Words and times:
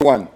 One. 0.00 0.28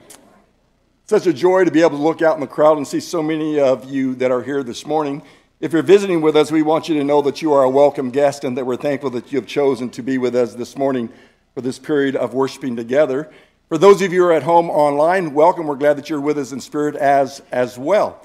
Such 1.07 1.29
a 1.29 1.33
joy 1.33 1.63
to 1.63 1.71
be 1.71 1.83
able 1.83 1.91
to 1.91 2.03
look 2.03 2.21
out 2.21 2.35
in 2.35 2.41
the 2.41 2.49
crowd 2.49 2.79
and 2.79 2.89
see 2.89 2.99
so 2.99 3.23
many 3.23 3.61
of 3.61 3.89
you 3.89 4.17
that 4.17 4.33
are 4.33 4.43
here 4.43 4.65
this 4.65 4.85
morning. 4.85 5.23
If 5.61 5.73
you're 5.73 5.85
visiting 5.85 6.21
with 6.21 6.35
us, 6.35 6.51
we 6.51 6.63
want 6.63 6.89
you 6.89 6.97
to 6.99 7.05
know 7.05 7.23
that 7.23 7.43
you 7.43 7.53
are 7.53 7.63
a 7.63 7.71
welcome 7.71 8.11
guest 8.11 8.43
and 8.43 8.59
that 8.59 8.67
we're 8.67 8.77
thankful 8.77 9.11
that 9.11 9.31
you 9.31 9.39
have 9.39 9.47
chosen 9.47 9.89
to 9.91 10.03
be 10.03 10.19
with 10.19 10.35
us 10.35 10.57
this 10.57 10.77
morning 10.77 11.11
for 11.55 11.61
this 11.61 11.79
period 11.79 12.17
of 12.17 12.35
worshiping 12.35 12.75
together. 12.75 13.31
For 13.69 13.79
those 13.79 14.03
of 14.03 14.13
you 14.13 14.23
who 14.23 14.31
are 14.31 14.33
at 14.33 14.43
home 14.43 14.69
online, 14.69 15.33
welcome. 15.33 15.69
We're 15.69 15.77
glad 15.77 15.97
that 15.97 16.11
you're 16.11 16.21
with 16.21 16.39
us 16.39 16.51
in 16.51 16.61
spirit 16.61 16.97
as, 16.97 17.41
as 17.53 17.79
well. 17.79 18.21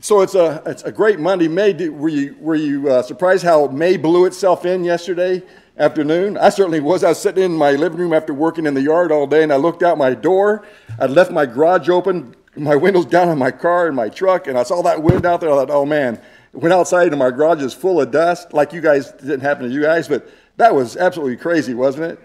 So 0.00 0.22
it's 0.22 0.34
a, 0.34 0.64
it's 0.66 0.82
a 0.82 0.90
great 0.90 1.20
Monday. 1.20 1.46
May, 1.46 1.74
were 1.90 2.08
you, 2.08 2.34
were 2.40 2.56
you 2.56 2.90
uh, 2.90 3.02
surprised 3.02 3.44
how 3.44 3.68
May 3.68 3.96
blew 3.96 4.24
itself 4.24 4.66
in 4.66 4.82
yesterday? 4.82 5.44
Afternoon. 5.78 6.36
I 6.36 6.48
certainly 6.50 6.80
was. 6.80 7.04
I 7.04 7.10
was 7.10 7.20
sitting 7.20 7.44
in 7.44 7.52
my 7.52 7.72
living 7.72 7.98
room 7.98 8.12
after 8.12 8.34
working 8.34 8.66
in 8.66 8.74
the 8.74 8.82
yard 8.82 9.12
all 9.12 9.26
day, 9.26 9.42
and 9.42 9.52
I 9.52 9.56
looked 9.56 9.82
out 9.82 9.98
my 9.98 10.14
door. 10.14 10.66
I'd 10.98 11.10
left 11.10 11.30
my 11.30 11.46
garage 11.46 11.88
open, 11.88 12.34
my 12.56 12.76
windows 12.76 13.06
down 13.06 13.28
on 13.28 13.38
my 13.38 13.50
car 13.50 13.86
and 13.86 13.96
my 13.96 14.08
truck, 14.08 14.46
and 14.46 14.58
I 14.58 14.62
saw 14.62 14.82
that 14.82 15.02
wind 15.02 15.26
out 15.26 15.40
there. 15.40 15.50
I 15.50 15.54
thought, 15.54 15.70
oh 15.70 15.86
man. 15.86 16.20
Went 16.54 16.74
outside, 16.74 17.08
and 17.08 17.18
my 17.18 17.30
garage 17.30 17.62
is 17.62 17.72
full 17.72 17.98
of 17.98 18.10
dust, 18.10 18.52
like 18.52 18.74
you 18.74 18.82
guys 18.82 19.10
didn't 19.12 19.40
happen 19.40 19.66
to 19.66 19.70
you 19.70 19.80
guys, 19.80 20.06
but 20.06 20.28
that 20.58 20.74
was 20.74 20.98
absolutely 20.98 21.38
crazy, 21.38 21.72
wasn't 21.72 22.12
it? 22.12 22.20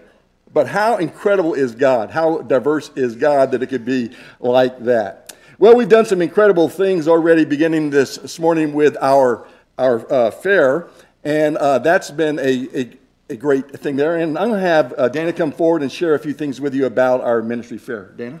But 0.52 0.68
how 0.68 0.98
incredible 0.98 1.54
is 1.54 1.74
God? 1.74 2.10
How 2.10 2.42
diverse 2.42 2.90
is 2.94 3.16
God 3.16 3.52
that 3.52 3.62
it 3.62 3.68
could 3.68 3.86
be 3.86 4.10
like 4.38 4.84
that? 4.84 5.34
Well, 5.58 5.74
we've 5.74 5.88
done 5.88 6.04
some 6.04 6.20
incredible 6.20 6.68
things 6.68 7.08
already 7.08 7.46
beginning 7.46 7.88
this, 7.88 8.38
morning 8.38 8.74
with 8.74 8.98
our, 9.00 9.48
our 9.78 10.12
uh, 10.12 10.30
fair, 10.30 10.88
and 11.24 11.56
uh, 11.56 11.78
that's 11.78 12.10
been 12.10 12.38
a, 12.38 12.68
a 12.78 12.90
a 13.30 13.36
great 13.36 13.70
thing 13.70 13.96
there. 13.96 14.16
And 14.16 14.38
I'm 14.38 14.48
going 14.48 14.60
to 14.60 14.66
have 14.66 14.94
uh, 14.96 15.08
Dana 15.08 15.32
come 15.32 15.52
forward 15.52 15.82
and 15.82 15.92
share 15.92 16.14
a 16.14 16.18
few 16.18 16.32
things 16.32 16.60
with 16.60 16.74
you 16.74 16.86
about 16.86 17.20
our 17.20 17.42
ministry 17.42 17.78
fair. 17.78 18.12
Dana? 18.16 18.40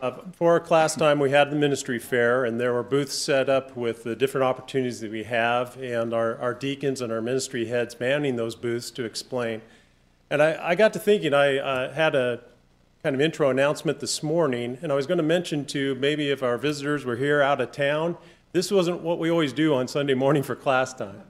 Uh, 0.00 0.12
for 0.30 0.60
class 0.60 0.94
time, 0.94 1.18
we 1.18 1.30
had 1.32 1.50
the 1.50 1.56
ministry 1.56 1.98
fair, 1.98 2.44
and 2.44 2.60
there 2.60 2.72
were 2.72 2.84
booths 2.84 3.16
set 3.16 3.48
up 3.48 3.76
with 3.76 4.04
the 4.04 4.14
different 4.14 4.44
opportunities 4.44 5.00
that 5.00 5.10
we 5.10 5.24
have, 5.24 5.76
and 5.82 6.14
our, 6.14 6.38
our 6.38 6.54
deacons 6.54 7.00
and 7.00 7.12
our 7.12 7.20
ministry 7.20 7.66
heads 7.66 7.98
manning 7.98 8.36
those 8.36 8.54
booths 8.54 8.92
to 8.92 9.04
explain. 9.04 9.60
And 10.30 10.40
I, 10.40 10.68
I 10.68 10.74
got 10.76 10.92
to 10.92 11.00
thinking, 11.00 11.34
I 11.34 11.58
uh, 11.58 11.92
had 11.92 12.14
a 12.14 12.40
kind 13.08 13.14
of 13.14 13.22
intro 13.22 13.48
announcement 13.48 14.00
this 14.00 14.22
morning, 14.22 14.76
and 14.82 14.92
I 14.92 14.94
was 14.94 15.06
going 15.06 15.16
to 15.16 15.24
mention 15.24 15.64
to 15.68 15.94
maybe 15.94 16.28
if 16.28 16.42
our 16.42 16.58
visitors 16.58 17.06
were 17.06 17.16
here 17.16 17.40
out 17.40 17.58
of 17.58 17.72
town, 17.72 18.18
this 18.52 18.70
wasn't 18.70 19.00
what 19.00 19.18
we 19.18 19.30
always 19.30 19.54
do 19.54 19.72
on 19.72 19.88
Sunday 19.88 20.12
morning 20.12 20.42
for 20.42 20.54
class 20.54 20.92
time. 20.92 21.22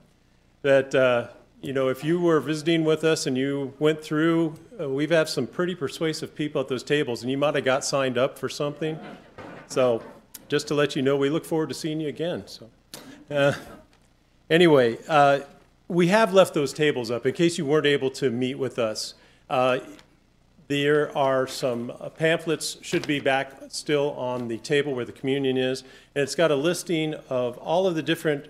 That, 0.61 0.93
uh, 0.93 1.27
you 1.61 1.71
know, 1.71 1.87
if 1.87 2.03
you 2.03 2.19
were 2.19 2.41
visiting 2.41 2.83
with 2.83 3.05
us 3.05 3.27
and 3.27 3.37
you 3.37 3.73
went 3.79 4.03
through, 4.03 4.55
uh, 4.77 4.89
we've 4.89 5.09
had 5.09 5.29
some 5.29 5.47
pretty 5.47 5.73
persuasive 5.73 6.35
people 6.35 6.59
at 6.59 6.67
those 6.67 6.83
tables, 6.83 7.21
and 7.21 7.31
you 7.31 7.37
might 7.37 7.55
have 7.55 7.63
got 7.63 7.85
signed 7.85 8.17
up 8.17 8.37
for 8.37 8.49
something. 8.49 8.99
So, 9.67 10.03
just 10.49 10.67
to 10.67 10.73
let 10.73 10.97
you 10.97 11.01
know, 11.01 11.15
we 11.15 11.29
look 11.29 11.45
forward 11.45 11.69
to 11.69 11.75
seeing 11.75 12.01
you 12.01 12.09
again. 12.09 12.45
So, 12.45 12.69
uh, 13.31 13.53
anyway, 14.49 14.97
uh, 15.07 15.39
we 15.87 16.07
have 16.07 16.33
left 16.33 16.53
those 16.53 16.73
tables 16.73 17.09
up 17.09 17.25
in 17.25 17.33
case 17.33 17.57
you 17.57 17.65
weren't 17.65 17.85
able 17.85 18.11
to 18.11 18.29
meet 18.29 18.55
with 18.55 18.77
us. 18.77 19.13
Uh, 19.49 19.79
there 20.69 21.15
are 21.17 21.47
some 21.47 21.91
pamphlets, 22.15 22.77
should 22.81 23.05
be 23.07 23.19
back 23.19 23.53
still 23.69 24.11
on 24.11 24.47
the 24.47 24.59
table 24.59 24.93
where 24.93 25.03
the 25.03 25.11
communion 25.11 25.57
is. 25.57 25.81
And 26.13 26.21
it's 26.21 26.35
got 26.35 26.51
a 26.51 26.55
listing 26.55 27.15
of 27.27 27.57
all 27.57 27.87
of 27.87 27.95
the 27.95 28.03
different 28.03 28.45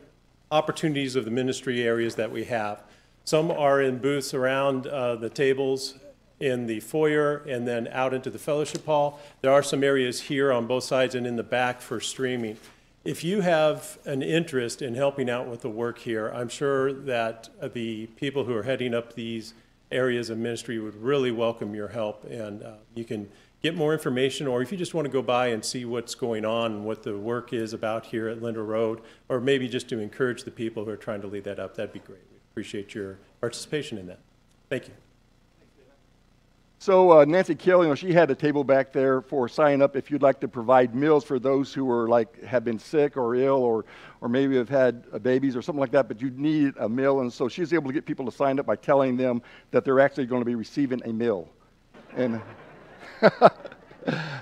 opportunities 0.52 1.16
of 1.16 1.24
the 1.24 1.32
ministry 1.32 1.82
areas 1.82 2.16
that 2.16 2.30
we 2.30 2.44
have. 2.44 2.84
Some 3.24 3.50
are 3.50 3.82
in 3.82 4.00
booths 4.00 4.34
around 4.34 4.86
uh, 4.86 5.16
the 5.16 5.30
tables 5.30 5.96
in 6.42 6.68
the 6.68 6.82
foyer 6.82 7.38
and 7.48 7.66
then 7.66 7.88
out 7.88 8.14
into 8.14 8.30
the 8.30 8.40
fellowship 8.40 8.86
hall. 8.86 9.22
There 9.42 9.52
are 9.52 9.64
some 9.64 9.82
areas 9.82 10.24
here 10.24 10.52
on 10.52 10.68
both 10.68 10.84
sides 10.84 11.16
and 11.16 11.26
in 11.26 11.38
the 11.38 11.44
back 11.44 11.80
for 11.80 12.02
streaming. 12.02 12.58
If 13.06 13.24
you 13.24 13.40
have 13.42 13.98
an 14.06 14.22
interest 14.22 14.82
in 14.82 14.96
helping 14.96 15.30
out 15.30 15.48
with 15.48 15.62
the 15.62 15.70
work 15.70 16.00
here, 16.00 16.28
I'm 16.30 16.50
sure 16.50 16.92
that 16.92 17.48
the 17.74 18.08
people 18.18 18.44
who 18.44 18.54
are 18.56 18.64
heading 18.64 18.94
up 18.94 19.14
these 19.14 19.54
areas 19.92 20.30
of 20.30 20.38
ministry 20.38 20.80
would 20.80 20.96
really 20.96 21.32
welcome 21.32 21.74
your 21.74 21.90
help. 21.90 22.24
And 22.26 22.64
uh, 22.64 22.74
you 22.94 23.06
can 23.06 23.30
get 23.62 23.76
more 23.76 23.94
information, 23.94 24.48
or 24.48 24.62
if 24.62 24.72
you 24.72 24.78
just 24.78 24.94
want 24.94 25.06
to 25.06 25.12
go 25.12 25.22
by 25.22 25.48
and 25.48 25.64
see 25.64 25.86
what's 25.86 26.16
going 26.16 26.46
on 26.46 26.84
what 26.84 27.04
the 27.04 27.18
work 27.18 27.54
is 27.54 27.74
about 27.74 28.06
here 28.06 28.28
at 28.30 28.42
Linder 28.42 28.64
Road, 28.64 29.02
or 29.28 29.40
maybe 29.40 29.68
just 29.68 29.90
to 29.90 30.00
encourage 30.00 30.44
the 30.44 30.52
people 30.52 30.86
who 30.86 30.92
are 30.92 30.98
trying 30.98 31.22
to 31.22 31.28
lead 31.28 31.44
that 31.44 31.60
up, 31.60 31.76
that'd 31.76 31.94
be 31.94 32.00
great. 32.00 32.24
We 32.32 32.38
appreciate 32.52 32.94
your 32.94 33.20
participation 33.42 33.98
in 33.98 34.08
that. 34.08 34.20
Thank 34.70 34.88
you. 34.88 35.09
So 36.82 37.20
uh, 37.20 37.26
Nancy 37.26 37.56
Kill, 37.56 37.84
you 37.84 37.90
know, 37.90 37.96
she 37.96 38.14
had 38.14 38.32
a 38.32 38.36
table 38.36 38.64
back 38.64 38.94
there 38.94 39.22
for 39.22 39.50
sign 39.50 39.82
up 39.82 39.98
if 39.98 40.10
you'd 40.10 40.22
like 40.22 40.40
to 40.40 40.48
provide 40.48 40.96
meals 40.96 41.26
for 41.26 41.38
those 41.38 41.74
who 41.74 41.92
are 41.92 42.08
like 42.08 42.42
have 42.42 42.64
been 42.64 42.80
sick 42.80 43.18
or 43.18 43.36
ill 43.36 43.58
or 43.58 43.84
or 44.22 44.30
maybe 44.30 44.56
have 44.56 44.70
had 44.70 45.04
uh, 45.12 45.20
babies 45.20 45.58
or 45.58 45.62
something 45.62 45.82
like 45.82 45.92
that, 45.92 46.08
but 46.08 46.22
you 46.22 46.30
need 46.32 46.74
a 46.78 46.88
meal, 46.88 47.20
and 47.20 47.32
so 47.32 47.50
she's 47.50 47.74
able 47.74 47.88
to 47.88 47.94
get 47.94 48.06
people 48.06 48.26
to 48.26 48.32
sign 48.32 48.60
up 48.60 48.66
by 48.66 48.78
telling 48.78 49.18
them 49.18 49.42
that 49.72 49.84
they're 49.84 50.00
actually 50.00 50.26
going 50.26 50.42
to 50.42 50.46
be 50.46 50.56
receiving 50.56 51.02
a 51.04 51.12
meal, 51.12 51.50
and. 52.16 52.42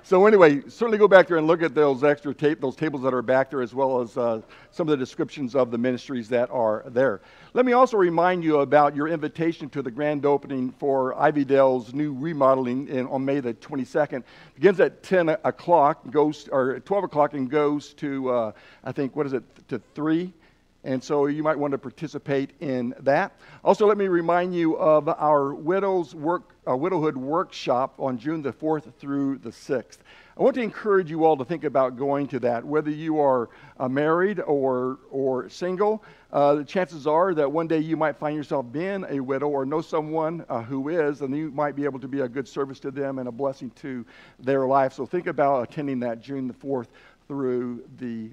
so 0.04 0.26
anyway, 0.26 0.62
certainly 0.68 0.98
go 0.98 1.08
back 1.08 1.28
there 1.28 1.38
and 1.38 1.48
look 1.48 1.62
at 1.62 1.74
those 1.74 2.04
extra 2.04 2.34
tape, 2.34 2.62
those 2.62 2.76
tables 2.76 3.02
that 3.04 3.14
are 3.14 3.22
back 3.22 3.50
there, 3.50 3.62
as 3.62 3.74
well 3.74 4.02
as 4.02 4.18
uh, 4.18 4.42
some 4.72 4.88
of 4.88 4.92
the 4.92 4.98
descriptions 4.98 5.56
of 5.56 5.72
the 5.72 5.78
ministries 5.78 6.30
that 6.30 6.50
are 6.52 6.84
there. 6.88 7.22
Let 7.54 7.66
me 7.66 7.74
also 7.74 7.98
remind 7.98 8.44
you 8.44 8.60
about 8.60 8.96
your 8.96 9.08
invitation 9.08 9.70
to 9.72 9.82
the 9.82 9.92
grand 9.92 10.26
opening 10.26 10.72
for 10.72 11.20
Ivy 11.20 11.46
Dale's 11.46 11.94
new 11.94 12.14
remodeling 12.14 12.88
in, 12.88 13.08
on 13.08 13.26
May 13.26 13.40
the 13.40 13.54
22nd. 13.56 14.18
It 14.18 14.26
begins 14.56 14.80
at 14.80 15.04
10 15.04 15.30
o'clock, 15.44 16.10
goes 16.12 16.48
or 16.52 16.80
12 16.80 17.04
o'clock, 17.06 17.34
and 17.34 17.50
goes 17.50 17.94
to 17.96 18.30
uh, 18.30 18.52
I 18.84 18.92
think 18.92 19.16
what 19.16 19.26
is 19.26 19.34
it 19.34 19.44
to 19.70 19.82
three. 19.96 20.34
And 20.84 21.04
so 21.04 21.26
you 21.26 21.44
might 21.44 21.58
want 21.58 21.72
to 21.72 21.78
participate 21.78 22.52
in 22.60 22.94
that. 23.00 23.34
Also, 23.64 23.86
let 23.88 23.98
me 23.98 24.08
remind 24.08 24.56
you 24.56 24.78
of 24.78 25.10
our 25.10 25.54
widows 25.54 26.16
work, 26.16 26.56
uh, 26.68 26.78
widowhood 26.78 27.18
workshop 27.18 27.96
on 28.00 28.18
June 28.18 28.42
the 28.42 28.54
4th 28.54 28.94
through 28.94 29.40
the 29.40 29.50
6th. 29.50 29.98
I 30.38 30.44
want 30.44 30.56
to 30.56 30.62
encourage 30.62 31.10
you 31.10 31.26
all 31.26 31.36
to 31.36 31.44
think 31.44 31.64
about 31.64 31.98
going 31.98 32.28
to 32.28 32.40
that, 32.42 32.64
whether 32.64 32.92
you 32.92 33.20
are 33.20 33.50
uh, 33.80 33.90
married 33.90 34.40
or, 34.40 35.00
or 35.10 35.50
single. 35.50 36.04
Uh, 36.32 36.56
the 36.56 36.64
chances 36.64 37.08
are 37.08 37.34
that 37.34 37.52
one 37.52 37.68
day 37.68 37.80
you 37.80 37.98
might 37.98 38.18
find 38.18 38.36
yourself 38.36 38.72
being 38.72 39.04
a 39.10 39.20
widow 39.20 39.48
or 39.48 39.66
know 39.66 39.82
someone 39.82 40.46
uh, 40.48 40.62
who 40.62 40.90
is, 40.90 41.22
and 41.22 41.36
you 41.36 41.50
might 41.52 41.76
be 41.76 41.86
able 41.86 42.00
to 42.00 42.08
be 42.08 42.20
a 42.20 42.30
good 42.30 42.48
service 42.48 42.80
to 42.82 42.92
them 42.92 43.18
and 43.18 43.28
a 43.28 43.32
blessing 43.32 43.72
to 43.72 44.06
their 44.40 44.68
life. 44.68 44.94
So 44.94 45.08
think 45.08 45.26
about 45.26 45.64
attending 45.64 46.00
that 46.02 46.22
June 46.22 46.48
the 46.48 46.54
4th 46.54 46.88
through 47.28 47.84
the 47.98 48.30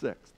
6th. 0.00 0.30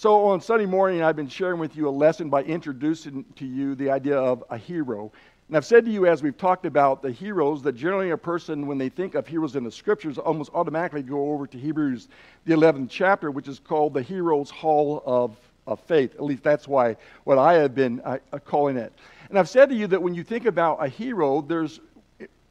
So 0.00 0.28
on 0.28 0.40
Sunday 0.40 0.64
morning, 0.64 1.02
I've 1.02 1.14
been 1.14 1.28
sharing 1.28 1.60
with 1.60 1.76
you 1.76 1.86
a 1.86 1.90
lesson 1.90 2.30
by 2.30 2.42
introducing 2.44 3.22
to 3.36 3.44
you 3.44 3.74
the 3.74 3.90
idea 3.90 4.16
of 4.16 4.42
a 4.48 4.56
hero. 4.56 5.12
And 5.48 5.58
I've 5.58 5.66
said 5.66 5.84
to 5.84 5.90
you, 5.90 6.06
as 6.06 6.22
we've 6.22 6.38
talked 6.38 6.64
about 6.64 7.02
the 7.02 7.10
heroes, 7.12 7.62
that 7.64 7.72
generally 7.72 8.08
a 8.08 8.16
person, 8.16 8.66
when 8.66 8.78
they 8.78 8.88
think 8.88 9.14
of 9.14 9.26
heroes 9.26 9.56
in 9.56 9.62
the 9.62 9.70
scriptures, 9.70 10.16
almost 10.16 10.52
automatically 10.54 11.02
go 11.02 11.32
over 11.32 11.46
to 11.46 11.58
Hebrews, 11.58 12.08
the 12.46 12.54
11th 12.54 12.88
chapter, 12.88 13.30
which 13.30 13.46
is 13.46 13.58
called 13.58 13.92
the 13.92 14.00
Heroes 14.00 14.48
Hall 14.48 15.02
of, 15.04 15.36
of 15.66 15.78
Faith. 15.80 16.14
At 16.14 16.24
least 16.24 16.42
that's 16.42 16.66
why 16.66 16.96
what 17.24 17.36
I 17.36 17.52
have 17.56 17.74
been 17.74 18.00
uh, 18.02 18.16
uh 18.32 18.38
calling 18.38 18.78
it. 18.78 18.94
And 19.28 19.38
I've 19.38 19.50
said 19.50 19.68
to 19.68 19.74
you 19.74 19.86
that 19.88 20.00
when 20.00 20.14
you 20.14 20.24
think 20.24 20.46
about 20.46 20.82
a 20.82 20.88
hero, 20.88 21.42
there's, 21.42 21.78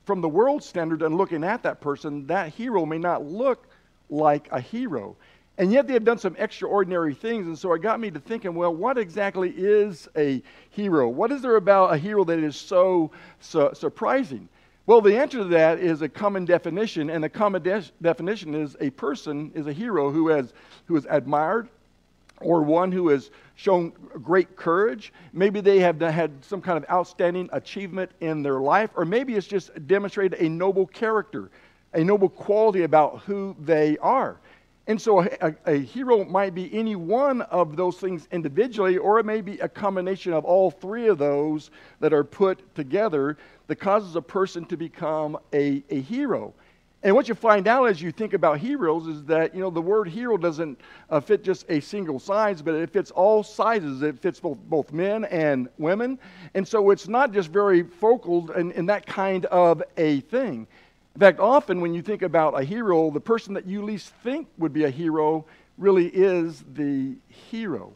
from 0.05 0.21
the 0.21 0.29
world 0.29 0.63
standard 0.63 1.01
and 1.01 1.15
looking 1.17 1.43
at 1.43 1.63
that 1.63 1.81
person, 1.81 2.27
that 2.27 2.53
hero 2.53 2.85
may 2.85 2.99
not 2.99 3.25
look 3.25 3.65
like 4.11 4.47
a 4.51 4.61
hero. 4.61 5.15
And 5.59 5.73
yet 5.73 5.87
they 5.87 5.93
have 5.93 6.05
done 6.05 6.17
some 6.17 6.37
extraordinary 6.39 7.13
things. 7.13 7.45
And 7.45 7.59
so 7.59 7.73
it 7.73 7.81
got 7.81 7.99
me 7.99 8.09
to 8.11 8.19
thinking, 8.19 8.55
well, 8.55 8.73
what 8.73 8.97
exactly 8.97 9.53
is 9.55 10.07
a 10.15 10.41
hero? 10.69 11.09
What 11.09 11.33
is 11.33 11.41
there 11.41 11.57
about 11.57 11.94
a 11.94 11.97
hero 11.97 12.23
that 12.23 12.39
is 12.39 12.56
so, 12.56 13.11
so 13.41 13.73
surprising? 13.73 14.47
Well, 14.85 15.01
the 15.01 15.17
answer 15.17 15.39
to 15.39 15.44
that 15.44 15.79
is 15.79 16.01
a 16.01 16.07
common 16.09 16.45
definition, 16.45 17.09
and 17.09 17.21
the 17.21 17.29
common 17.29 17.61
de- 17.61 17.83
definition 18.01 18.56
is 18.56 18.77
a 18.79 18.89
person 18.91 19.51
is 19.53 19.67
a 19.67 19.73
hero 19.73 20.09
who 20.09 20.29
has 20.29 20.53
who 20.85 20.95
is 20.95 21.06
admired, 21.09 21.67
or 22.39 22.63
one 22.63 22.91
who 22.91 23.09
has 23.09 23.29
shown 23.55 23.91
great 24.23 24.55
courage. 24.55 25.13
Maybe 25.33 25.59
they 25.62 25.79
have 25.79 26.00
had 26.00 26.44
some 26.44 26.62
kind 26.62 26.77
of 26.77 26.89
outstanding 26.89 27.50
achievement 27.51 28.09
in 28.21 28.41
their 28.41 28.62
life, 28.62 28.89
or 28.95 29.05
maybe 29.05 29.35
it's 29.35 29.45
just 29.45 29.85
demonstrated 29.88 30.41
a 30.41 30.50
noble 30.50 30.88
character, 30.88 31.51
a 31.94 32.03
noble 32.03 32.29
quality 32.29 32.83
about 32.83 33.19
who 33.19 33.55
they 33.59 33.97
are. 33.97 34.38
And 34.89 35.00
so 35.00 35.21
a, 35.21 35.53
a, 35.68 35.77
hero 35.77 36.25
might 36.25 36.56
be 36.56 36.74
any 36.74 36.95
one 36.95 37.44
of 37.44 37.75
those 37.75 37.97
things 37.97 38.27
individually, 38.31 38.97
or 38.97 39.19
it 39.19 39.25
may 39.25 39.39
be 39.39 39.59
a 39.59 39.69
combination 39.69 40.33
of 40.33 40.44
all 40.44 40.71
three 40.71 41.07
of 41.07 41.19
those 41.19 41.69
that 42.00 42.12
are 42.12 42.24
put 42.24 42.74
together 42.74 43.38
that 43.68 43.75
causes 43.75 44.15
a 44.15 44.21
person 44.21 44.65
to 44.65 44.75
become 44.75 45.38
a, 45.53 45.83
a 45.91 46.01
hero. 46.01 46.56
And 47.03 47.15
what 47.15 47.30
you 47.30 47.36
find 47.36 47.68
out 47.68 47.86
as 47.86 48.01
you 48.01 48.12
think 48.12 48.33
about 48.33 48.57
heroes 48.57 49.06
is 49.06 49.24
that, 49.25 49.53
you 49.53 49.62
know, 49.62 49.69
the 49.69 49.80
word 49.80 50.07
hero 50.07 50.38
doesn't 50.38 50.81
uh, 51.12 51.19
fit 51.19 51.44
just 51.44 51.69
a 51.69 51.80
single 51.81 52.18
size, 52.18 52.63
but 52.63 52.74
it 52.74 52.89
fits 52.89 53.12
all 53.12 53.44
sizes. 53.44 54.01
It 54.01 54.18
fits 54.18 54.39
both, 54.39 54.57
both 54.57 54.91
men 54.91 55.24
and 55.25 55.69
women. 55.77 56.18
And 56.56 56.68
so 56.68 56.89
it's 56.89 57.07
not 57.07 57.31
just 57.31 57.51
very 57.51 57.83
focal 57.83 58.51
in, 58.53 58.71
in 58.71 58.88
that 58.88 59.06
kind 59.06 59.45
of 59.45 59.83
a 59.97 60.21
thing. 60.21 60.65
In 61.15 61.19
fact, 61.19 61.39
often 61.39 61.81
when 61.81 61.94
you 61.94 62.01
think 62.01 62.21
about 62.21 62.59
a 62.59 62.63
hero, 62.63 63.11
the 63.11 63.19
person 63.19 63.53
that 63.56 63.65
you 63.65 63.83
least 63.83 64.13
think 64.23 64.47
would 64.57 64.73
be 64.73 64.85
a 64.85 64.89
hero 64.89 65.45
really 65.77 66.07
is 66.07 66.63
the 66.73 67.15
hero. 67.27 67.94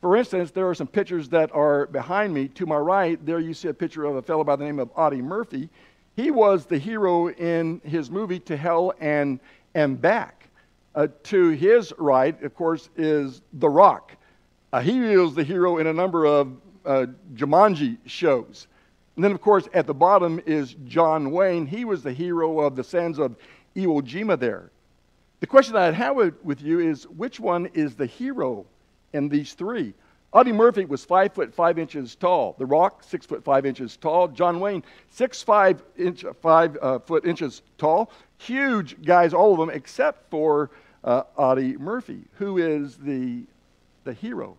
For 0.00 0.16
instance, 0.16 0.50
there 0.50 0.68
are 0.68 0.74
some 0.74 0.86
pictures 0.86 1.28
that 1.30 1.50
are 1.52 1.86
behind 1.86 2.32
me. 2.32 2.48
To 2.48 2.66
my 2.66 2.76
right, 2.76 3.24
there 3.24 3.40
you 3.40 3.54
see 3.54 3.68
a 3.68 3.74
picture 3.74 4.04
of 4.04 4.16
a 4.16 4.22
fellow 4.22 4.44
by 4.44 4.56
the 4.56 4.64
name 4.64 4.78
of 4.78 4.90
Audie 4.94 5.22
Murphy. 5.22 5.68
He 6.14 6.30
was 6.30 6.64
the 6.64 6.78
hero 6.78 7.28
in 7.28 7.80
his 7.84 8.10
movie 8.10 8.38
To 8.40 8.56
Hell 8.56 8.94
and, 9.00 9.40
and 9.74 10.00
Back. 10.00 10.48
Uh, 10.94 11.08
to 11.24 11.50
his 11.50 11.92
right, 11.98 12.40
of 12.42 12.54
course, 12.54 12.88
is 12.96 13.42
The 13.54 13.68
Rock. 13.68 14.12
Uh, 14.72 14.80
he 14.80 15.00
was 15.00 15.34
the 15.34 15.44
hero 15.44 15.78
in 15.78 15.86
a 15.86 15.92
number 15.92 16.24
of 16.24 16.56
uh, 16.86 17.06
Jumanji 17.34 17.98
shows. 18.06 18.66
And 19.16 19.24
then, 19.24 19.32
of 19.32 19.40
course, 19.40 19.68
at 19.72 19.86
the 19.86 19.94
bottom 19.94 20.40
is 20.46 20.76
John 20.86 21.30
Wayne. 21.30 21.66
He 21.66 21.84
was 21.84 22.02
the 22.02 22.12
hero 22.12 22.60
of 22.60 22.76
the 22.76 22.84
Sands 22.84 23.18
of 23.18 23.34
Iwo 23.74 24.02
Jima 24.02 24.38
there. 24.38 24.70
The 25.40 25.46
question 25.46 25.74
I 25.74 25.90
have 25.90 26.16
with 26.16 26.62
you 26.62 26.80
is 26.80 27.04
which 27.08 27.40
one 27.40 27.66
is 27.66 27.94
the 27.94 28.06
hero 28.06 28.66
in 29.12 29.28
these 29.28 29.54
three? 29.54 29.94
Audie 30.32 30.52
Murphy 30.52 30.84
was 30.84 31.04
five 31.04 31.32
foot 31.32 31.54
five 31.54 31.78
inches 31.78 32.14
tall. 32.14 32.56
The 32.58 32.66
Rock, 32.66 33.02
six 33.02 33.24
foot 33.24 33.42
five 33.42 33.64
inches 33.64 33.96
tall. 33.96 34.28
John 34.28 34.60
Wayne, 34.60 34.82
six 35.10 35.42
five 35.42 35.82
inch 35.96 36.24
five 36.42 36.76
uh, 36.82 36.98
foot 36.98 37.24
inches 37.24 37.62
tall. 37.78 38.10
Huge 38.38 39.02
guys, 39.02 39.32
all 39.32 39.52
of 39.52 39.58
them, 39.58 39.70
except 39.70 40.28
for 40.30 40.70
uh, 41.04 41.22
Audie 41.36 41.78
Murphy, 41.78 42.20
who 42.34 42.58
is 42.58 42.96
the 42.96 43.44
the 44.04 44.12
hero. 44.12 44.56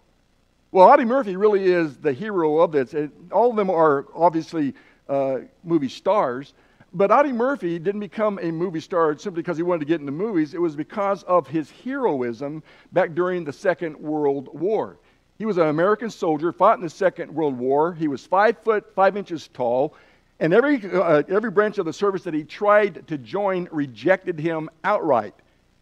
Well, 0.78 0.90
Audie 0.90 1.06
Murphy 1.06 1.36
really 1.36 1.64
is 1.74 1.98
the 1.98 2.14
hero 2.14 2.60
of 2.60 2.72
this. 2.72 2.94
all 3.32 3.50
of 3.50 3.56
them 3.56 3.72
are 3.72 4.06
obviously 4.14 4.76
uh, 5.10 5.40
movie 5.64 5.90
stars, 5.90 6.54
but 6.94 7.10
Audie 7.10 7.32
Murphy 7.32 7.80
didn't 7.80 8.02
become 8.02 8.38
a 8.44 8.52
movie 8.52 8.80
star 8.80 9.18
simply 9.18 9.42
because 9.42 9.58
he 9.58 9.64
wanted 9.64 9.80
to 9.80 9.86
get 9.88 10.02
into 10.02 10.12
movies. 10.12 10.54
It 10.54 10.62
was 10.62 10.76
because 10.76 11.24
of 11.24 11.48
his 11.48 11.72
heroism 11.84 12.62
back 12.92 13.16
during 13.16 13.44
the 13.44 13.52
Second 13.52 13.98
World 13.98 14.50
War. 14.54 15.00
He 15.40 15.48
was 15.48 15.58
an 15.58 15.66
American 15.66 16.12
soldier, 16.12 16.52
fought 16.52 16.78
in 16.78 16.84
the 16.84 16.92
Second 16.92 17.34
World 17.34 17.58
War. 17.58 17.96
He 17.96 18.08
was 18.08 18.28
five 18.28 18.60
foot, 18.64 18.94
five 18.94 19.18
inches 19.18 19.48
tall. 19.48 19.96
And 20.40 20.54
every, 20.54 20.80
uh, 20.94 21.24
every 21.28 21.50
branch 21.50 21.80
of 21.80 21.88
the 21.88 21.94
service 21.94 22.22
that 22.26 22.36
he 22.36 22.44
tried 22.44 23.08
to 23.08 23.18
join 23.18 23.68
rejected 23.72 24.40
him 24.40 24.70
outright. 24.84 25.34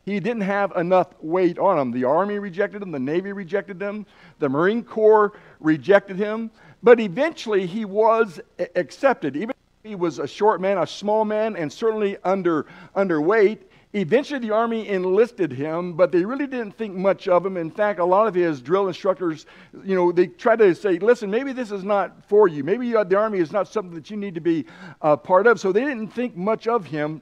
He 0.06 0.20
didn't 0.20 0.44
have 0.44 0.72
enough 0.76 1.08
weight 1.20 1.58
on 1.58 1.80
him. 1.80 1.92
The 1.92 2.04
Army 2.04 2.38
rejected 2.38 2.82
him, 2.82 2.92
the 2.92 3.00
Navy 3.00 3.32
rejected 3.32 3.82
him, 3.82 4.06
the 4.40 4.48
Marine 4.48 4.84
Corps 4.84 5.34
rejected 5.60 6.18
him. 6.18 6.52
But 6.84 7.00
eventually 7.00 7.66
he 7.66 7.86
was 7.86 8.40
accepted. 8.76 9.36
Even 9.36 9.50
if 9.84 9.90
he 9.90 9.96
was 9.96 10.20
a 10.20 10.28
short 10.28 10.62
man, 10.62 10.78
a 10.78 10.86
small 10.86 11.26
man, 11.26 11.56
and 11.56 11.74
certainly 11.74 12.18
under, 12.24 12.68
underweight, 12.96 13.60
Eventually, 13.96 14.40
the 14.40 14.52
Army 14.54 14.90
enlisted 14.90 15.54
him, 15.54 15.94
but 15.94 16.12
they 16.12 16.26
really 16.26 16.48
didn't 16.48 16.74
think 16.74 16.94
much 16.96 17.30
of 17.30 17.46
him. 17.46 17.56
In 17.56 17.72
fact, 17.72 18.00
a 18.00 18.04
lot 18.04 18.28
of 18.28 18.36
his 18.36 18.60
drill 18.60 18.90
instructors, 18.90 19.46
you 19.86 19.96
know, 19.96 20.12
they 20.12 20.28
tried 20.28 20.60
to 20.60 20.76
say, 20.76 21.00
listen, 21.00 21.32
maybe 21.32 21.54
this 21.54 21.72
is 21.72 21.86
not 21.86 22.28
for 22.28 22.50
you. 22.50 22.62
Maybe 22.62 22.94
uh, 22.94 23.06
the 23.06 23.16
Army 23.16 23.40
is 23.40 23.54
not 23.54 23.70
something 23.70 23.96
that 23.96 24.12
you 24.12 24.18
need 24.18 24.36
to 24.36 24.42
be 24.42 24.66
uh, 25.02 25.16
part 25.16 25.48
of. 25.48 25.62
So 25.62 25.72
they 25.72 25.86
didn't 25.86 26.10
think 26.10 26.36
much 26.36 26.68
of 26.68 26.86
him 26.86 27.22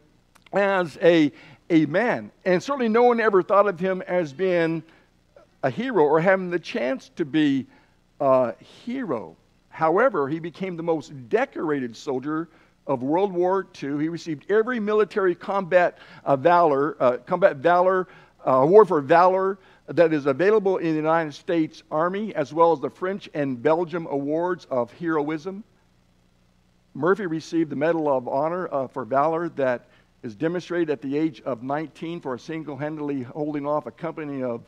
as 0.51 0.97
a, 1.03 1.31
a 1.73 1.87
man. 1.87 2.31
And 2.45 2.61
certainly 2.61 2.87
no 2.87 3.03
one 3.03 3.19
ever 3.19 3.41
thought 3.41 3.67
of 3.67 3.79
him 3.79 4.03
as 4.03 4.31
being 4.31 4.83
a 5.63 5.71
hero 5.71 6.03
or 6.03 6.21
having 6.21 6.51
the 6.51 6.59
chance 6.59 7.09
to 7.15 7.25
be 7.25 7.65
a 8.19 8.53
hero. 8.85 9.35
However, 9.69 10.29
he 10.29 10.39
became 10.39 10.77
the 10.77 10.83
most 10.83 11.11
decorated 11.29 11.97
soldier 11.97 12.47
of 12.85 13.01
World 13.01 13.33
War 13.33 13.65
II. 13.81 13.99
He 13.99 14.07
received 14.07 14.51
every 14.51 14.79
military 14.79 15.33
combat 15.33 15.97
uh, 16.25 16.35
valor, 16.35 16.95
uh, 16.99 17.17
combat 17.25 17.55
valor, 17.55 18.07
uh, 18.45 18.51
award 18.51 18.87
for 18.87 19.01
valor 19.01 19.57
that 19.87 20.13
is 20.13 20.27
available 20.27 20.77
in 20.77 20.91
the 20.91 20.95
United 20.95 21.33
States 21.33 21.81
Army, 21.89 22.35
as 22.35 22.53
well 22.53 22.71
as 22.71 22.81
the 22.81 22.89
French 22.89 23.29
and 23.33 23.61
Belgium 23.61 24.05
awards 24.11 24.67
of 24.69 24.93
heroism. 24.93 25.63
Murphy 26.93 27.25
received 27.25 27.71
the 27.71 27.75
Medal 27.75 28.15
of 28.15 28.27
Honor 28.27 28.71
uh, 28.71 28.87
for 28.87 29.05
valor 29.05 29.49
that 29.49 29.87
is 30.23 30.35
demonstrated 30.35 30.89
at 30.89 31.01
the 31.01 31.17
age 31.17 31.41
of 31.41 31.63
19 31.63 32.21
for 32.21 32.37
single-handedly 32.37 33.23
holding 33.23 33.67
off 33.67 33.85
a 33.85 33.91
company 33.91 34.41
of, 34.41 34.61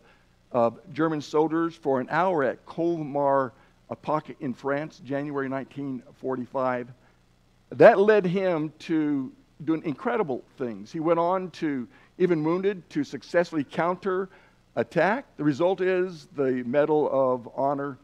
of 0.52 0.80
German 0.94 1.22
soldiers 1.22 1.74
for 1.74 2.00
an 2.00 2.08
hour 2.12 2.44
at 2.44 2.66
Colmar 2.66 3.54
a 3.90 3.96
pocket 3.96 4.36
in 4.40 4.54
France, 4.54 5.00
January 5.06 5.48
1945 5.48 6.90
that 7.72 8.00
led 8.00 8.26
him 8.26 8.72
to 8.80 9.32
doing 9.64 9.84
incredible 9.84 10.44
things. 10.58 10.92
He 10.92 11.00
went 11.00 11.20
on 11.20 11.50
to, 11.52 11.88
even 12.18 12.44
wounded, 12.44 12.88
to 12.92 13.04
successfully 13.04 13.64
counter 13.64 14.30
attack. 14.76 15.26
The 15.38 15.44
result 15.44 15.82
is 15.82 16.28
the 16.36 16.64
Medal 16.66 17.10
of 17.12 17.50
Honor 17.56 17.98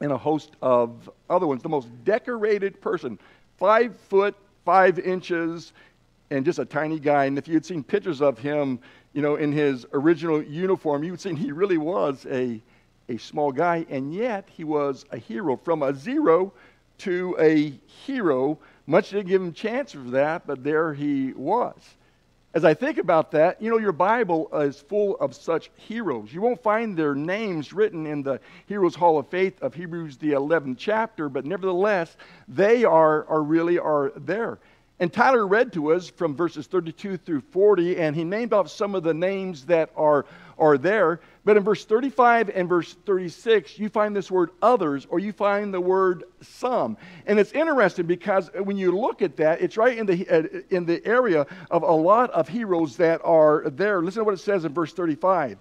and 0.00 0.12
a 0.12 0.18
host 0.18 0.56
of 0.62 1.10
other 1.30 1.46
ones. 1.46 1.62
The 1.62 1.68
most 1.68 1.88
decorated 2.04 2.80
person, 2.80 3.18
five 3.58 3.96
foot, 3.96 4.34
five 4.64 4.98
inches, 4.98 5.72
and 6.30 6.44
just 6.44 6.58
a 6.58 6.64
tiny 6.64 6.98
guy. 6.98 7.26
And 7.26 7.38
if 7.38 7.48
you 7.48 7.54
had 7.54 7.64
seen 7.64 7.82
pictures 7.82 8.20
of 8.20 8.38
him, 8.38 8.80
you 9.12 9.22
know, 9.22 9.36
in 9.36 9.52
his 9.52 9.86
original 9.92 10.42
uniform, 10.42 11.04
you 11.04 11.12
would 11.12 11.20
seen 11.20 11.36
he 11.36 11.52
really 11.52 11.78
was 11.78 12.26
a, 12.30 12.60
a 13.08 13.16
small 13.16 13.52
guy. 13.52 13.86
And 13.88 14.14
yet 14.14 14.48
he 14.50 14.64
was 14.64 15.04
a 15.10 15.18
hero 15.18 15.56
from 15.56 15.82
a 15.82 15.94
zero 15.94 16.52
to 16.98 17.36
a 17.38 17.70
hero 17.86 18.58
much 18.86 19.10
didn't 19.10 19.26
give 19.26 19.42
him 19.42 19.52
chance 19.52 19.92
for 19.92 20.10
that, 20.10 20.46
but 20.46 20.62
there 20.62 20.94
he 20.94 21.32
was. 21.32 21.74
As 22.54 22.64
I 22.64 22.72
think 22.72 22.96
about 22.96 23.32
that, 23.32 23.60
you 23.60 23.68
know, 23.68 23.78
your 23.78 23.92
Bible 23.92 24.48
is 24.60 24.80
full 24.80 25.16
of 25.16 25.34
such 25.34 25.70
heroes. 25.74 26.32
You 26.32 26.40
won't 26.40 26.62
find 26.62 26.96
their 26.96 27.14
names 27.14 27.72
written 27.72 28.06
in 28.06 28.22
the 28.22 28.40
Heroes 28.66 28.94
Hall 28.94 29.18
of 29.18 29.28
Faith 29.28 29.60
of 29.60 29.74
Hebrews, 29.74 30.16
the 30.16 30.30
11th 30.30 30.76
chapter, 30.78 31.28
but 31.28 31.44
nevertheless, 31.44 32.16
they 32.48 32.84
are, 32.84 33.26
are 33.26 33.42
really 33.42 33.78
are 33.78 34.12
there. 34.16 34.58
And 34.98 35.12
Tyler 35.12 35.46
read 35.46 35.74
to 35.74 35.92
us 35.92 36.08
from 36.08 36.34
verses 36.34 36.66
32 36.66 37.18
through 37.18 37.42
40, 37.42 37.98
and 37.98 38.16
he 38.16 38.24
named 38.24 38.54
off 38.54 38.70
some 38.70 38.94
of 38.94 39.02
the 39.02 39.12
names 39.12 39.66
that 39.66 39.90
are, 39.94 40.24
are 40.58 40.78
there. 40.78 41.20
But 41.44 41.58
in 41.58 41.64
verse 41.64 41.84
35 41.84 42.48
and 42.54 42.66
verse 42.66 42.96
36, 43.04 43.78
you 43.78 43.90
find 43.90 44.16
this 44.16 44.30
word 44.30 44.50
others, 44.62 45.06
or 45.10 45.18
you 45.18 45.32
find 45.32 45.72
the 45.72 45.80
word 45.82 46.24
some. 46.40 46.96
And 47.26 47.38
it's 47.38 47.52
interesting 47.52 48.06
because 48.06 48.50
when 48.54 48.78
you 48.78 48.98
look 48.98 49.20
at 49.20 49.36
that, 49.36 49.60
it's 49.60 49.76
right 49.76 49.98
in 49.98 50.06
the, 50.06 50.28
uh, 50.28 50.62
in 50.70 50.86
the 50.86 51.04
area 51.06 51.46
of 51.70 51.82
a 51.82 51.92
lot 51.92 52.30
of 52.30 52.48
heroes 52.48 52.96
that 52.96 53.20
are 53.22 53.68
there. 53.68 54.00
Listen 54.02 54.20
to 54.20 54.24
what 54.24 54.34
it 54.34 54.40
says 54.40 54.64
in 54.64 54.72
verse 54.72 54.92
35 54.94 55.58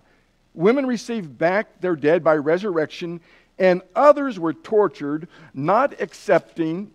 Women 0.53 0.85
received 0.85 1.37
back 1.37 1.81
their 1.81 1.97
dead 1.97 2.23
by 2.23 2.35
resurrection, 2.35 3.19
and 3.59 3.81
others 3.93 4.39
were 4.39 4.53
tortured, 4.53 5.27
not 5.53 5.99
accepting 6.01 6.91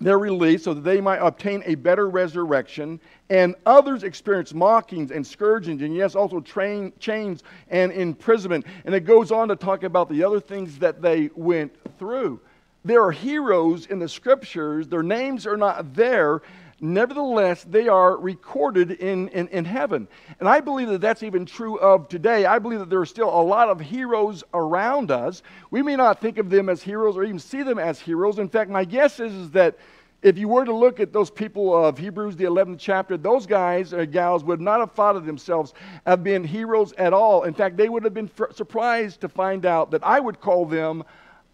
their 0.00 0.18
release 0.18 0.64
so 0.64 0.74
that 0.74 0.80
they 0.80 1.00
might 1.00 1.18
obtain 1.18 1.62
a 1.66 1.74
better 1.74 2.08
resurrection. 2.08 2.98
And 3.28 3.54
others 3.66 4.02
experienced 4.02 4.54
mockings 4.54 5.10
and 5.10 5.26
scourgings, 5.26 5.82
and 5.82 5.94
yes, 5.94 6.14
also 6.14 6.40
train, 6.40 6.92
chains 6.98 7.42
and 7.68 7.92
imprisonment. 7.92 8.66
And 8.84 8.94
it 8.94 9.00
goes 9.00 9.30
on 9.30 9.48
to 9.48 9.56
talk 9.56 9.82
about 9.82 10.08
the 10.08 10.24
other 10.24 10.40
things 10.40 10.78
that 10.78 11.02
they 11.02 11.30
went 11.34 11.72
through. 11.98 12.40
There 12.84 13.02
are 13.04 13.12
heroes 13.12 13.86
in 13.86 13.98
the 13.98 14.08
scriptures, 14.08 14.88
their 14.88 15.02
names 15.02 15.46
are 15.46 15.58
not 15.58 15.94
there. 15.94 16.40
Nevertheless, 16.80 17.64
they 17.64 17.88
are 17.88 18.16
recorded 18.16 18.92
in, 18.92 19.28
in, 19.28 19.48
in 19.48 19.66
heaven. 19.66 20.08
And 20.38 20.48
I 20.48 20.60
believe 20.60 20.88
that 20.88 21.02
that's 21.02 21.22
even 21.22 21.44
true 21.44 21.78
of 21.78 22.08
today. 22.08 22.46
I 22.46 22.58
believe 22.58 22.78
that 22.78 22.88
there 22.88 23.00
are 23.00 23.06
still 23.06 23.28
a 23.28 23.42
lot 23.42 23.68
of 23.68 23.80
heroes 23.80 24.42
around 24.54 25.10
us. 25.10 25.42
We 25.70 25.82
may 25.82 25.96
not 25.96 26.20
think 26.20 26.38
of 26.38 26.48
them 26.48 26.70
as 26.70 26.82
heroes 26.82 27.18
or 27.18 27.24
even 27.24 27.38
see 27.38 27.62
them 27.62 27.78
as 27.78 28.00
heroes. 28.00 28.38
In 28.38 28.48
fact, 28.48 28.70
my 28.70 28.86
guess 28.86 29.20
is, 29.20 29.32
is 29.32 29.50
that 29.50 29.78
if 30.22 30.38
you 30.38 30.48
were 30.48 30.64
to 30.64 30.74
look 30.74 31.00
at 31.00 31.12
those 31.12 31.30
people 31.30 31.84
of 31.84 31.98
Hebrews, 31.98 32.36
the 32.36 32.44
11th 32.44 32.78
chapter, 32.78 33.16
those 33.16 33.46
guys 33.46 33.92
or 33.92 34.06
gals 34.06 34.44
would 34.44 34.60
not 34.60 34.80
have 34.80 34.92
thought 34.92 35.16
of 35.16 35.26
themselves 35.26 35.74
as 36.06 36.18
being 36.18 36.44
heroes 36.44 36.92
at 36.94 37.12
all. 37.12 37.44
In 37.44 37.54
fact, 37.54 37.76
they 37.76 37.88
would 37.88 38.04
have 38.04 38.14
been 38.14 38.30
surprised 38.52 39.20
to 39.22 39.28
find 39.28 39.66
out 39.66 39.90
that 39.90 40.04
I 40.04 40.20
would 40.20 40.40
call 40.40 40.66
them 40.66 41.04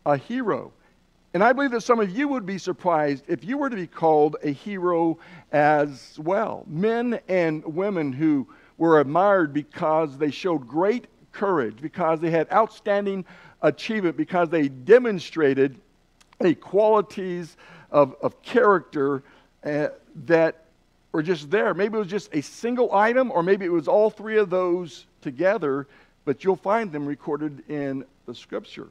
a 0.04 0.16
hero. 0.16 0.73
And 1.37 1.45
I 1.45 1.52
believe 1.52 1.73
that 1.73 1.83
some 1.83 2.00
of 2.00 2.16
you 2.16 2.28
would 2.28 2.47
be 2.47 2.57
surprised 2.57 3.25
if 3.28 3.45
you 3.45 3.59
were 3.59 3.69
to 3.69 3.76
be 3.76 3.87
called 3.87 4.37
a 4.43 4.52
hero 4.52 5.19
as 5.52 6.19
well. 6.19 6.64
Men 6.66 7.21
and 7.28 7.62
women 7.62 8.11
who 8.11 8.49
were 8.78 9.00
admired 9.00 9.52
because 9.52 10.16
they 10.16 10.31
showed 10.31 10.66
great 10.66 11.09
courage, 11.33 11.76
because 11.83 12.21
they 12.21 12.31
had 12.31 12.50
outstanding 12.50 13.23
achievement, 13.61 14.16
because 14.16 14.49
they 14.49 14.69
demonstrated 14.69 15.78
a 16.40 16.55
qualities 16.55 17.59
of, 17.90 18.16
of 18.23 18.40
character 18.40 19.23
uh, 19.62 19.88
that 20.25 20.64
were 21.12 21.23
just 21.23 21.50
there. 21.50 21.75
Maybe 21.75 21.97
it 21.97 21.99
was 21.99 22.09
just 22.09 22.35
a 22.35 22.40
single 22.40 22.95
item, 22.95 23.31
or 23.31 23.43
maybe 23.43 23.66
it 23.66 23.73
was 23.73 23.88
all 23.88 24.09
three 24.09 24.38
of 24.38 24.49
those 24.49 25.05
together, 25.21 25.87
but 26.25 26.45
you'll 26.45 26.57
find 26.57 26.90
them 26.90 27.05
recorded 27.05 27.62
in 27.69 28.07
the 28.25 28.35
scripture. 28.35 28.88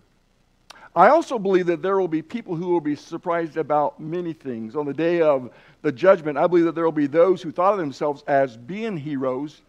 I 0.95 1.09
also 1.09 1.37
believe 1.37 1.65
that 1.65 1.81
there 1.81 1.99
will 1.99 2.07
be 2.07 2.21
people 2.21 2.55
who 2.55 2.69
will 2.69 2.79
be 2.79 2.95
surprised 2.95 3.57
about 3.57 3.99
many 3.99 4.31
things. 4.31 4.77
On 4.77 4.85
the 4.85 4.93
day 4.93 5.21
of 5.21 5.51
the 5.81 5.91
judgment, 5.91 6.37
I 6.37 6.47
believe 6.47 6.63
that 6.65 6.75
there 6.75 6.85
will 6.85 6.91
be 6.93 7.07
those 7.07 7.41
who 7.41 7.51
thought 7.51 7.73
of 7.73 7.79
themselves 7.79 8.23
as 8.27 8.55
being 8.55 8.95
heroes, 8.95 9.61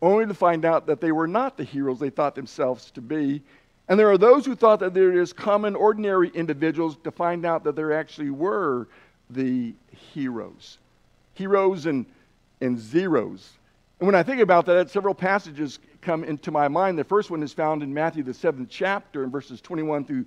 only 0.00 0.26
to 0.26 0.34
find 0.34 0.64
out 0.64 0.86
that 0.86 1.00
they 1.00 1.12
were 1.12 1.28
not 1.28 1.56
the 1.56 1.62
heroes 1.62 2.00
they 2.00 2.10
thought 2.10 2.34
themselves 2.34 2.90
to 2.92 3.00
be. 3.00 3.40
And 3.88 3.98
there 3.98 4.10
are 4.10 4.18
those 4.18 4.44
who 4.44 4.56
thought 4.56 4.80
that 4.80 4.92
they're 4.92 5.24
common, 5.26 5.76
ordinary 5.76 6.30
individuals 6.30 6.96
to 7.04 7.12
find 7.12 7.46
out 7.46 7.62
that 7.62 7.76
there 7.76 7.92
actually 7.92 8.30
were 8.30 8.88
the 9.30 9.74
heroes. 10.12 10.78
Heroes 11.34 11.86
and, 11.86 12.06
and 12.60 12.76
zeros. 12.76 13.52
And 14.00 14.06
when 14.08 14.16
I 14.16 14.24
think 14.24 14.40
about 14.40 14.66
that, 14.66 14.90
several 14.90 15.14
passages 15.14 15.78
come 16.00 16.24
into 16.24 16.50
my 16.50 16.66
mind. 16.66 16.98
The 16.98 17.04
first 17.04 17.30
one 17.30 17.40
is 17.40 17.52
found 17.52 17.84
in 17.84 17.94
Matthew, 17.94 18.24
the 18.24 18.34
seventh 18.34 18.68
chapter, 18.68 19.22
in 19.22 19.30
verses 19.30 19.60
21 19.60 20.04
through 20.04 20.26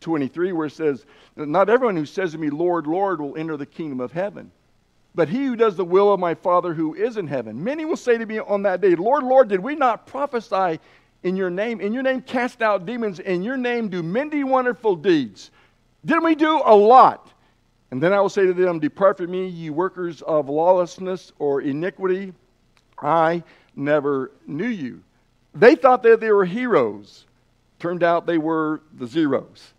23, 0.00 0.52
where 0.52 0.66
it 0.66 0.72
says, 0.72 1.06
Not 1.36 1.68
everyone 1.68 1.96
who 1.96 2.06
says 2.06 2.32
to 2.32 2.38
me, 2.38 2.50
Lord, 2.50 2.86
Lord, 2.86 3.20
will 3.20 3.36
enter 3.36 3.56
the 3.56 3.66
kingdom 3.66 4.00
of 4.00 4.12
heaven, 4.12 4.50
but 5.14 5.28
he 5.28 5.46
who 5.46 5.56
does 5.56 5.76
the 5.76 5.84
will 5.84 6.12
of 6.12 6.20
my 6.20 6.34
Father 6.34 6.74
who 6.74 6.94
is 6.94 7.16
in 7.16 7.26
heaven. 7.26 7.62
Many 7.62 7.84
will 7.84 7.96
say 7.96 8.18
to 8.18 8.26
me 8.26 8.38
on 8.38 8.62
that 8.62 8.80
day, 8.80 8.94
Lord, 8.94 9.24
Lord, 9.24 9.48
did 9.48 9.60
we 9.60 9.74
not 9.74 10.06
prophesy 10.06 10.80
in 11.22 11.36
your 11.36 11.50
name? 11.50 11.80
In 11.80 11.92
your 11.92 12.02
name 12.02 12.22
cast 12.22 12.62
out 12.62 12.86
demons, 12.86 13.18
in 13.18 13.42
your 13.42 13.56
name 13.56 13.88
do 13.88 14.02
many 14.02 14.44
wonderful 14.44 14.96
deeds. 14.96 15.50
Didn't 16.04 16.24
we 16.24 16.34
do 16.34 16.62
a 16.64 16.74
lot? 16.74 17.32
And 17.90 18.02
then 18.02 18.12
I 18.12 18.20
will 18.20 18.28
say 18.28 18.46
to 18.46 18.54
them, 18.54 18.78
Depart 18.78 19.16
from 19.16 19.30
me, 19.30 19.48
ye 19.48 19.70
workers 19.70 20.22
of 20.22 20.48
lawlessness 20.48 21.32
or 21.38 21.60
iniquity. 21.60 22.32
I 23.02 23.42
never 23.74 24.30
knew 24.46 24.68
you. 24.68 25.02
They 25.54 25.74
thought 25.74 26.02
that 26.04 26.20
they 26.20 26.30
were 26.30 26.44
heroes. 26.44 27.26
Turned 27.78 28.02
out 28.02 28.26
they 28.26 28.38
were 28.38 28.82
the 28.96 29.06
zeros. 29.06 29.72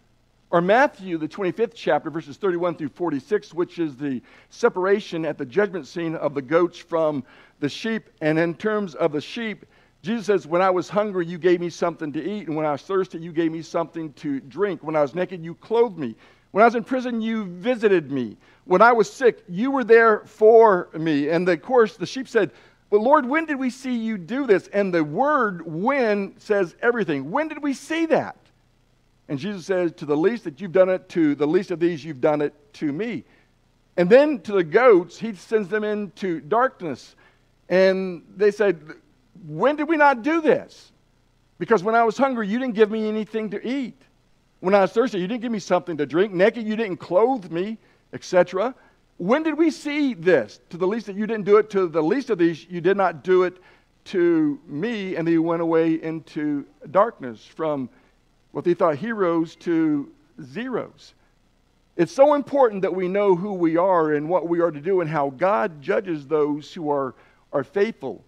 Or 0.51 0.59
Matthew, 0.59 1.17
the 1.17 1.29
25th 1.29 1.71
chapter, 1.73 2.09
verses 2.09 2.35
31 2.35 2.75
through 2.75 2.89
46, 2.89 3.53
which 3.53 3.79
is 3.79 3.95
the 3.95 4.21
separation 4.49 5.23
at 5.23 5.37
the 5.37 5.45
judgment 5.45 5.87
scene 5.87 6.13
of 6.15 6.33
the 6.33 6.41
goats 6.41 6.77
from 6.77 7.23
the 7.61 7.69
sheep. 7.69 8.09
And 8.19 8.37
in 8.37 8.55
terms 8.55 8.93
of 8.95 9.13
the 9.13 9.21
sheep, 9.21 9.65
Jesus 10.01 10.25
says, 10.25 10.45
When 10.45 10.61
I 10.61 10.69
was 10.69 10.89
hungry, 10.89 11.25
you 11.25 11.37
gave 11.37 11.61
me 11.61 11.69
something 11.69 12.11
to 12.11 12.21
eat. 12.21 12.47
And 12.47 12.57
when 12.57 12.65
I 12.65 12.73
was 12.73 12.81
thirsty, 12.81 13.17
you 13.19 13.31
gave 13.31 13.53
me 13.53 13.61
something 13.61 14.11
to 14.13 14.41
drink. 14.41 14.83
When 14.83 14.95
I 14.95 15.01
was 15.01 15.15
naked, 15.15 15.41
you 15.41 15.55
clothed 15.55 15.97
me. 15.97 16.17
When 16.51 16.63
I 16.63 16.65
was 16.65 16.75
in 16.75 16.83
prison, 16.83 17.21
you 17.21 17.45
visited 17.45 18.11
me. 18.11 18.35
When 18.65 18.81
I 18.81 18.91
was 18.91 19.11
sick, 19.11 19.45
you 19.47 19.71
were 19.71 19.85
there 19.85 20.19
for 20.25 20.89
me. 20.93 21.29
And 21.29 21.47
of 21.47 21.61
course, 21.61 21.95
the 21.95 22.05
sheep 22.05 22.27
said, 22.27 22.51
But 22.89 22.99
Lord, 22.99 23.25
when 23.25 23.45
did 23.45 23.55
we 23.55 23.69
see 23.69 23.95
you 23.95 24.17
do 24.17 24.45
this? 24.45 24.67
And 24.73 24.93
the 24.93 25.01
word 25.01 25.65
when 25.65 26.37
says 26.39 26.75
everything. 26.81 27.31
When 27.31 27.47
did 27.47 27.63
we 27.63 27.73
see 27.73 28.05
that? 28.07 28.35
And 29.31 29.39
Jesus 29.39 29.65
says, 29.65 29.93
To 29.93 30.05
the 30.05 30.17
least 30.17 30.43
that 30.43 30.59
you've 30.59 30.73
done 30.73 30.89
it, 30.89 31.07
to 31.09 31.35
the 31.35 31.47
least 31.47 31.71
of 31.71 31.79
these, 31.79 32.03
you've 32.03 32.19
done 32.19 32.41
it 32.41 32.53
to 32.73 32.91
me. 32.91 33.23
And 33.95 34.09
then 34.09 34.41
to 34.41 34.51
the 34.51 34.63
goats, 34.63 35.17
he 35.17 35.33
sends 35.35 35.69
them 35.69 35.85
into 35.85 36.41
darkness. 36.41 37.15
And 37.69 38.23
they 38.35 38.51
said, 38.51 38.81
When 39.47 39.77
did 39.77 39.87
we 39.87 39.95
not 39.95 40.21
do 40.21 40.41
this? 40.41 40.91
Because 41.59 41.81
when 41.81 41.95
I 41.95 42.03
was 42.03 42.17
hungry, 42.17 42.49
you 42.49 42.59
didn't 42.59 42.75
give 42.75 42.91
me 42.91 43.07
anything 43.07 43.51
to 43.51 43.65
eat. 43.65 44.01
When 44.59 44.75
I 44.75 44.81
was 44.81 44.91
thirsty, 44.91 45.19
you 45.19 45.27
didn't 45.27 45.43
give 45.43 45.51
me 45.53 45.59
something 45.59 45.95
to 45.95 46.05
drink. 46.05 46.33
Naked, 46.33 46.67
you 46.67 46.75
didn't 46.75 46.97
clothe 46.97 47.49
me, 47.49 47.77
etc. 48.11 48.75
When 49.15 49.43
did 49.43 49.57
we 49.57 49.71
see 49.71 50.13
this? 50.13 50.59
To 50.71 50.77
the 50.77 50.87
least 50.87 51.05
that 51.05 51.15
you 51.15 51.25
didn't 51.25 51.45
do 51.45 51.55
it, 51.55 51.69
to 51.69 51.87
the 51.87 52.03
least 52.03 52.31
of 52.31 52.37
these, 52.37 52.65
you 52.69 52.81
did 52.81 52.97
not 52.97 53.23
do 53.23 53.43
it 53.43 53.59
to 54.05 54.59
me. 54.67 55.15
And 55.15 55.25
they 55.25 55.37
went 55.37 55.61
away 55.61 56.03
into 56.03 56.65
darkness 56.91 57.45
from 57.45 57.89
what 58.51 58.65
they 58.65 58.73
thought 58.73 58.97
heroes 58.97 59.55
to 59.57 60.11
zeros. 60.41 61.13
It's 61.97 62.11
so 62.11 62.33
important 62.33 62.81
that 62.81 62.93
we 62.93 63.07
know 63.07 63.35
who 63.35 63.53
we 63.53 63.77
are 63.77 64.13
and 64.13 64.29
what 64.29 64.47
we 64.47 64.61
are 64.61 64.71
to 64.71 64.79
do 64.79 65.01
and 65.01 65.09
how 65.09 65.29
God 65.31 65.81
judges 65.81 66.25
those 66.25 66.73
who 66.73 66.89
are, 66.89 67.15
are 67.51 67.63
faithful, 67.63 68.23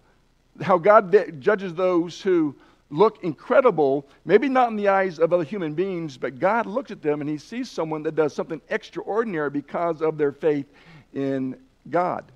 how 0.60 0.78
God 0.78 1.40
judges 1.40 1.74
those 1.74 2.20
who 2.20 2.54
look 2.90 3.24
incredible, 3.24 4.06
maybe 4.24 4.48
not 4.48 4.68
in 4.68 4.76
the 4.76 4.88
eyes 4.88 5.18
of 5.18 5.32
other 5.32 5.44
human 5.44 5.74
beings, 5.74 6.16
but 6.16 6.38
God 6.38 6.66
looks 6.66 6.90
at 6.90 7.02
them 7.02 7.20
and 7.20 7.28
He 7.28 7.38
sees 7.38 7.70
someone 7.70 8.02
that 8.04 8.14
does 8.14 8.34
something 8.34 8.60
extraordinary 8.68 9.50
because 9.50 10.02
of 10.02 10.18
their 10.18 10.32
faith 10.32 10.66
in 11.14 11.56
God. 11.90 12.30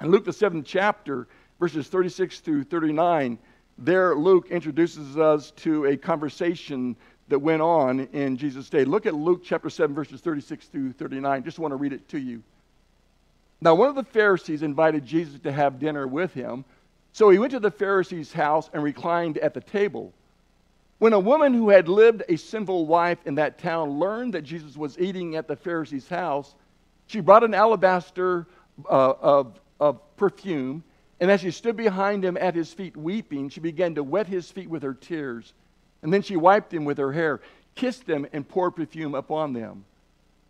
In 0.00 0.10
Luke, 0.10 0.24
the 0.24 0.32
seventh 0.32 0.66
chapter, 0.66 1.28
verses 1.60 1.88
36 1.88 2.40
through 2.40 2.64
39, 2.64 3.38
there 3.78 4.16
Luke 4.16 4.48
introduces 4.50 5.18
us 5.18 5.50
to 5.52 5.86
a 5.86 5.96
conversation 5.96 6.96
that 7.28 7.38
went 7.38 7.62
on 7.62 8.00
in 8.12 8.36
Jesus' 8.36 8.68
day. 8.68 8.84
Look 8.84 9.06
at 9.06 9.14
Luke 9.14 9.42
chapter 9.44 9.70
7, 9.70 9.94
verses 9.94 10.20
36 10.20 10.66
through 10.66 10.92
39. 10.92 11.44
Just 11.44 11.58
want 11.58 11.72
to 11.72 11.76
read 11.76 11.92
it 11.92 12.08
to 12.10 12.18
you. 12.18 12.42
Now, 13.60 13.74
one 13.74 13.88
of 13.88 13.94
the 13.94 14.04
Pharisees 14.04 14.62
invited 14.62 15.06
Jesus 15.06 15.40
to 15.40 15.52
have 15.52 15.78
dinner 15.78 16.06
with 16.06 16.34
him. 16.34 16.64
So 17.12 17.30
he 17.30 17.38
went 17.38 17.52
to 17.52 17.60
the 17.60 17.70
Pharisee's 17.70 18.32
house 18.32 18.68
and 18.72 18.82
reclined 18.82 19.38
at 19.38 19.54
the 19.54 19.60
table. 19.60 20.12
When 20.98 21.12
a 21.12 21.20
woman 21.20 21.54
who 21.54 21.70
had 21.70 21.88
lived 21.88 22.22
a 22.28 22.36
sinful 22.36 22.86
life 22.86 23.18
in 23.24 23.36
that 23.36 23.58
town 23.58 23.98
learned 23.98 24.34
that 24.34 24.42
Jesus 24.42 24.76
was 24.76 24.98
eating 24.98 25.36
at 25.36 25.48
the 25.48 25.56
Pharisee's 25.56 26.08
house, 26.08 26.54
she 27.06 27.20
brought 27.20 27.44
an 27.44 27.54
alabaster 27.54 28.46
uh, 28.88 29.14
of, 29.20 29.60
of 29.80 30.16
perfume, 30.16 30.82
and 31.20 31.30
as 31.30 31.40
she 31.40 31.50
stood 31.50 31.76
behind 31.76 32.24
him 32.24 32.36
at 32.36 32.54
his 32.54 32.72
feet 32.72 32.96
weeping, 32.96 33.48
she 33.48 33.60
began 33.60 33.94
to 33.94 34.02
wet 34.02 34.26
his 34.26 34.50
feet 34.50 34.68
with 34.68 34.82
her 34.82 34.94
tears. 34.94 35.52
And 36.04 36.12
then 36.12 36.20
she 36.20 36.36
wiped 36.36 36.70
them 36.70 36.84
with 36.84 36.98
her 36.98 37.12
hair, 37.12 37.40
kissed 37.74 38.06
them, 38.06 38.26
and 38.34 38.46
poured 38.46 38.76
perfume 38.76 39.14
upon 39.14 39.54
them. 39.54 39.86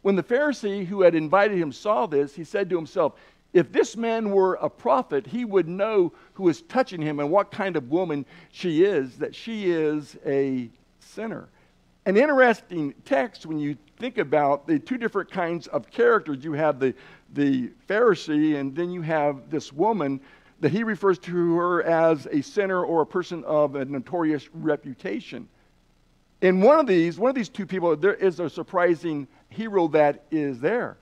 When 0.03 0.17
the 0.17 0.23
Pharisee 0.23 0.85
who 0.85 1.03
had 1.03 1.15
invited 1.15 1.57
him 1.57 1.71
saw 1.71 2.07
this, 2.07 2.35
he 2.35 2.43
said 2.43 2.69
to 2.69 2.77
himself, 2.77 3.15
If 3.53 3.71
this 3.71 3.97
man 3.97 4.33
were 4.33 4.55
a 4.55 4.69
prophet, 4.69 5.29
he 5.29 5.45
would 5.45 5.69
know 5.69 6.13
who 6.33 6.49
is 6.49 6.63
touching 6.63 7.01
him 7.01 7.21
and 7.21 7.31
what 7.31 7.53
kind 7.53 7.77
of 7.77 7.89
woman 7.89 8.27
she 8.51 8.83
is, 8.83 9.17
that 9.19 9.33
she 9.33 9.71
is 9.71 10.17
a 10.27 10.69
sinner. 10.99 11.49
An 12.05 12.17
interesting 12.17 12.93
text 13.05 13.47
when 13.47 13.61
you 13.61 13.77
think 13.99 14.19
about 14.19 14.67
the 14.67 14.81
two 14.81 14.99
different 14.99 15.31
kinds 15.31 15.69
of 15.69 15.89
characters. 15.89 16.43
You 16.43 16.55
have 16.55 16.81
the, 16.81 16.95
the 17.33 17.71
Pharisee, 17.89 18.57
and 18.57 18.75
then 18.75 18.91
you 18.91 19.03
have 19.03 19.51
this 19.51 19.73
woman 19.73 20.21
that 20.65 20.73
he 20.73 20.83
refers 20.83 21.19
to 21.19 21.57
her 21.57 21.83
as 21.83 22.27
a 22.33 22.41
sinner 22.41 22.83
or 22.83 23.03
a 23.03 23.07
person 23.07 23.45
of 23.45 23.75
a 23.75 23.85
notorious 23.85 24.49
reputation. 24.55 25.47
In 26.41 26.63
one 26.63 26.79
of 26.79 26.87
these, 26.87 27.19
one 27.19 27.29
of 27.29 27.35
these 27.35 27.51
two 27.51 27.67
people, 27.67 27.95
there 27.95 28.15
is 28.15 28.41
a 28.41 28.49
surprising 28.49 29.29
hero 29.51 29.89
that 29.89 30.25
is 30.31 30.59
there. 30.61 30.97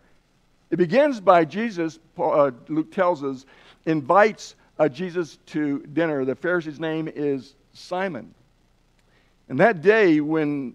It 0.73 0.79
begins 0.79 1.21
by 1.21 1.45
Jesus, 1.45 2.01
uh, 2.19 2.51
Luke 2.67 2.91
tells 2.91 3.23
us, 3.23 3.47
invites 3.87 4.57
uh, 4.81 4.89
Jesus 4.89 5.39
to 5.47 5.87
dinner. 5.93 6.25
The 6.25 6.35
Pharisee's 6.35 6.81
name 6.81 7.09
is 7.15 7.55
Simon. 7.73 8.35
And 9.49 9.61
that 9.61 9.81
day, 9.81 10.19
when, 10.19 10.75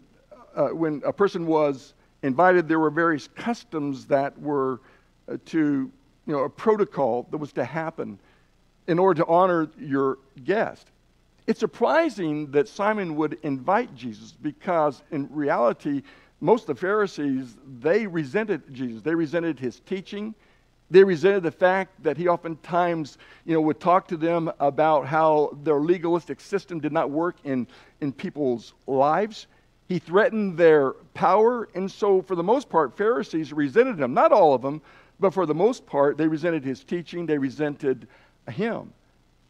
uh, 0.56 0.68
when 0.68 1.02
a 1.06 1.12
person 1.12 1.46
was 1.46 1.94
invited, 2.24 2.70
there 2.70 2.80
were 2.80 2.90
various 2.90 3.28
customs 3.28 4.06
that 4.06 4.40
were 4.40 4.80
uh, 5.30 5.36
to, 5.48 5.92
you 6.26 6.34
know, 6.34 6.46
a 6.46 6.50
protocol 6.50 7.28
that 7.32 7.38
was 7.38 7.52
to 7.52 7.66
happen 7.66 8.18
in 8.88 9.00
order 9.00 9.24
to 9.24 9.28
honor 9.28 9.70
your 9.78 10.18
guest. 10.44 10.88
It's 11.46 11.60
surprising 11.60 12.52
that 12.52 12.68
Simon 12.68 13.16
would 13.16 13.38
invite 13.44 13.96
Jesus 13.96 14.34
because, 14.34 15.02
in 15.12 15.30
reality, 15.32 16.02
most 16.42 16.68
of 16.70 16.76
the 16.76 16.82
Pharisees, 16.82 17.58
they 17.80 18.06
resented 18.06 18.74
Jesus. 18.74 19.02
They 19.02 19.16
resented 19.16 19.58
his 19.58 19.80
teaching. 19.80 20.36
They 20.92 21.04
resented 21.04 21.44
the 21.44 21.52
fact 21.52 22.04
that 22.04 22.18
he 22.18 22.28
oftentimes, 22.28 23.18
you 23.46 23.54
know, 23.54 23.62
would 23.62 23.80
talk 23.80 24.08
to 24.10 24.18
them 24.18 24.52
about 24.60 25.06
how 25.06 25.58
their 25.64 25.80
legalistic 25.80 26.40
system 26.40 26.80
did 26.80 26.92
not 26.92 27.10
work 27.10 27.38
in, 27.44 27.68
in 28.02 28.12
people's 28.12 28.74
lives. 28.86 29.48
He 29.88 30.00
threatened 30.00 30.58
their 30.58 30.92
power, 31.14 31.70
and 31.76 31.90
so 31.90 32.22
for 32.22 32.36
the 32.36 32.44
most 32.44 32.70
part, 32.70 32.96
Pharisees 32.96 33.54
resented 33.54 34.00
him. 34.00 34.14
Not 34.14 34.32
all 34.32 34.54
of 34.54 34.62
them, 34.62 34.82
but 35.20 35.34
for 35.34 35.46
the 35.46 35.56
most 35.56 35.86
part, 35.86 36.18
they 36.18 36.28
resented 36.28 36.64
his 36.64 36.84
teaching. 36.84 37.26
They 37.26 37.38
resented 37.38 38.08
him. 38.50 38.94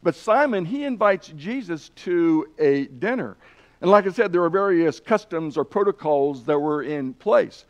But 0.02 0.14
Simon, 0.14 0.64
he 0.64 0.84
invites 0.84 1.28
Jesus 1.28 1.90
to 1.96 2.48
a 2.58 2.86
dinner. 2.86 3.36
And 3.80 3.90
like 3.90 4.06
I 4.06 4.10
said, 4.10 4.32
there 4.32 4.40
were 4.40 4.50
various 4.50 5.00
customs 5.00 5.56
or 5.56 5.64
protocols 5.64 6.44
that 6.44 6.58
were 6.58 6.82
in 6.82 7.14
place. 7.14 7.64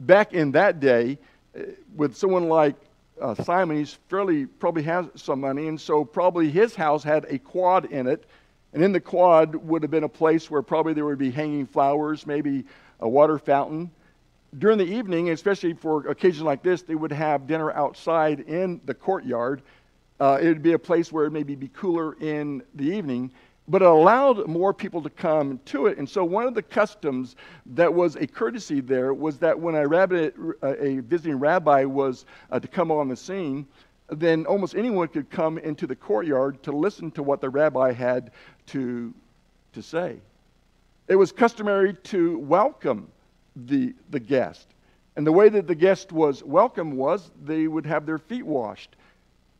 Back 0.00 0.32
in 0.32 0.52
that 0.52 0.80
day, 0.80 1.18
eh, 1.54 1.62
with 1.94 2.16
someone 2.16 2.48
like 2.48 2.76
uh, 3.20 3.34
Simon, 3.34 3.76
he's 3.76 3.98
fairly 4.08 4.46
probably 4.46 4.82
has 4.84 5.06
some 5.14 5.40
money, 5.40 5.68
and 5.68 5.80
so 5.80 6.04
probably 6.04 6.50
his 6.50 6.74
house 6.74 7.04
had 7.04 7.26
a 7.28 7.38
quad 7.38 7.86
in 7.86 8.06
it. 8.06 8.24
And 8.72 8.82
in 8.82 8.92
the 8.92 9.00
quad 9.00 9.54
would 9.56 9.82
have 9.82 9.90
been 9.90 10.04
a 10.04 10.08
place 10.08 10.50
where 10.50 10.62
probably 10.62 10.94
there 10.94 11.04
would 11.04 11.18
be 11.18 11.30
hanging 11.30 11.66
flowers, 11.66 12.26
maybe 12.26 12.64
a 13.00 13.08
water 13.08 13.38
fountain. 13.38 13.90
During 14.58 14.78
the 14.78 14.84
evening, 14.84 15.30
especially 15.30 15.74
for 15.74 16.08
occasions 16.08 16.42
like 16.42 16.62
this, 16.62 16.82
they 16.82 16.94
would 16.94 17.12
have 17.12 17.46
dinner 17.46 17.70
outside 17.72 18.40
in 18.40 18.80
the 18.84 18.94
courtyard. 18.94 19.62
Uh, 20.20 20.38
it 20.40 20.48
would 20.48 20.62
be 20.62 20.74
a 20.74 20.78
place 20.78 21.10
where 21.10 21.24
it 21.24 21.30
maybe 21.30 21.54
be 21.54 21.68
cooler 21.68 22.14
in 22.20 22.62
the 22.74 22.84
evening, 22.84 23.32
but 23.68 23.80
it 23.80 23.88
allowed 23.88 24.46
more 24.46 24.74
people 24.74 25.02
to 25.02 25.08
come 25.08 25.58
to 25.64 25.86
it. 25.86 25.96
And 25.96 26.08
so, 26.08 26.22
one 26.24 26.46
of 26.46 26.54
the 26.54 26.62
customs 26.62 27.36
that 27.66 27.92
was 27.92 28.16
a 28.16 28.26
courtesy 28.26 28.80
there 28.80 29.14
was 29.14 29.38
that 29.38 29.58
when 29.58 29.74
a, 29.74 29.86
rabbi, 29.86 30.28
a 30.62 30.98
visiting 31.00 31.38
rabbi 31.38 31.84
was 31.84 32.26
uh, 32.50 32.60
to 32.60 32.68
come 32.68 32.90
on 32.90 33.08
the 33.08 33.16
scene, 33.16 33.66
then 34.10 34.44
almost 34.44 34.74
anyone 34.74 35.08
could 35.08 35.30
come 35.30 35.56
into 35.58 35.86
the 35.86 35.96
courtyard 35.96 36.62
to 36.64 36.72
listen 36.72 37.10
to 37.12 37.22
what 37.22 37.40
the 37.40 37.48
rabbi 37.48 37.92
had 37.92 38.32
to, 38.66 39.14
to 39.72 39.82
say. 39.82 40.18
It 41.08 41.16
was 41.16 41.32
customary 41.32 41.94
to 41.94 42.38
welcome 42.38 43.08
the, 43.56 43.94
the 44.10 44.20
guest. 44.20 44.68
And 45.16 45.26
the 45.26 45.32
way 45.32 45.48
that 45.48 45.66
the 45.66 45.74
guest 45.74 46.12
was 46.12 46.42
welcomed 46.42 46.94
was 46.94 47.30
they 47.42 47.66
would 47.68 47.86
have 47.86 48.06
their 48.06 48.18
feet 48.18 48.44
washed. 48.44 48.96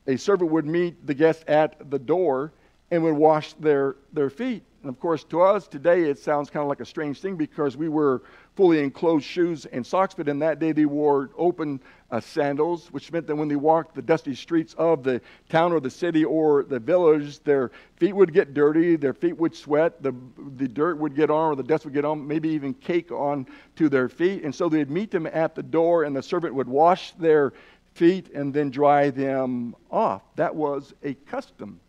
A 0.07 0.16
servant 0.16 0.50
would 0.50 0.66
meet 0.66 1.07
the 1.07 1.14
guest 1.14 1.45
at 1.47 1.90
the 1.90 1.99
door 1.99 2.52
and 2.90 3.02
would 3.02 3.14
wash 3.14 3.52
their, 3.54 3.97
their 4.12 4.30
feet. 4.30 4.64
And 4.83 4.88
of 4.88 4.99
course, 4.99 5.25
to 5.25 5.42
us 5.42 5.69
today, 5.69 6.04
it 6.04 6.19
sounds 6.19 6.49
kind 6.49 6.62
of 6.62 6.69
like 6.69 6.80
a 6.80 6.87
strange 6.87 7.21
thing 7.21 7.37
because 7.37 7.76
we 7.76 7.88
wear 7.90 8.23
fully 8.57 8.83
enclosed 8.83 9.26
shoes 9.26 9.66
and 9.66 9.87
socks, 9.87 10.14
but 10.14 10.26
in 10.26 10.38
that 10.38 10.59
day, 10.59 10.73
they 10.73 10.87
wore 10.87 11.30
open 11.37 11.80
uh, 12.11 12.19
sandals, 12.19 12.90
which 12.90 13.12
meant 13.12 13.26
that 13.26 13.37
when 13.37 13.47
they 13.47 13.57
walked 13.57 13.95
the 13.95 14.02
dusty 14.02 14.35
streets 14.35 14.75
of 14.78 15.02
the 15.02 15.21
town 15.50 15.73
or 15.73 15.80
the 15.80 15.90
city 15.90 16.25
or 16.25 16.64
the 16.64 16.78
village, 16.78 17.40
their 17.40 17.71
feet 17.97 18.14
would 18.14 18.33
get 18.33 18.54
dirty, 18.54 18.97
their 18.97 19.12
feet 19.12 19.37
would 19.37 19.54
sweat, 19.54 20.02
the, 20.02 20.14
the 20.57 20.66
dirt 20.66 20.97
would 20.97 21.14
get 21.14 21.30
on, 21.30 21.52
or 21.52 21.57
the 21.57 21.62
dust 21.62 21.85
would 21.85 21.95
get 21.95 22.07
on, 22.07 22.26
maybe 22.26 22.49
even 22.49 22.73
cake 22.73 23.12
on 23.12 23.47
to 23.76 23.90
their 23.90 24.09
feet. 24.09 24.45
And 24.45 24.54
so 24.54 24.71
they'd 24.71 24.90
meet 24.90 25.11
them 25.11 25.26
at 25.26 25.54
the 25.54 25.62
door, 25.62 26.04
and 26.04 26.16
the 26.16 26.23
servant 26.23 26.54
would 26.54 26.69
wash 26.69 27.12
their 27.12 27.52
feet 27.94 28.30
and 28.35 28.52
then 28.52 28.70
dry 28.70 29.11
them 29.11 29.75
off. 29.90 30.23
That 30.37 30.54
was 30.54 30.94
a 31.02 31.14
custom 31.14 31.80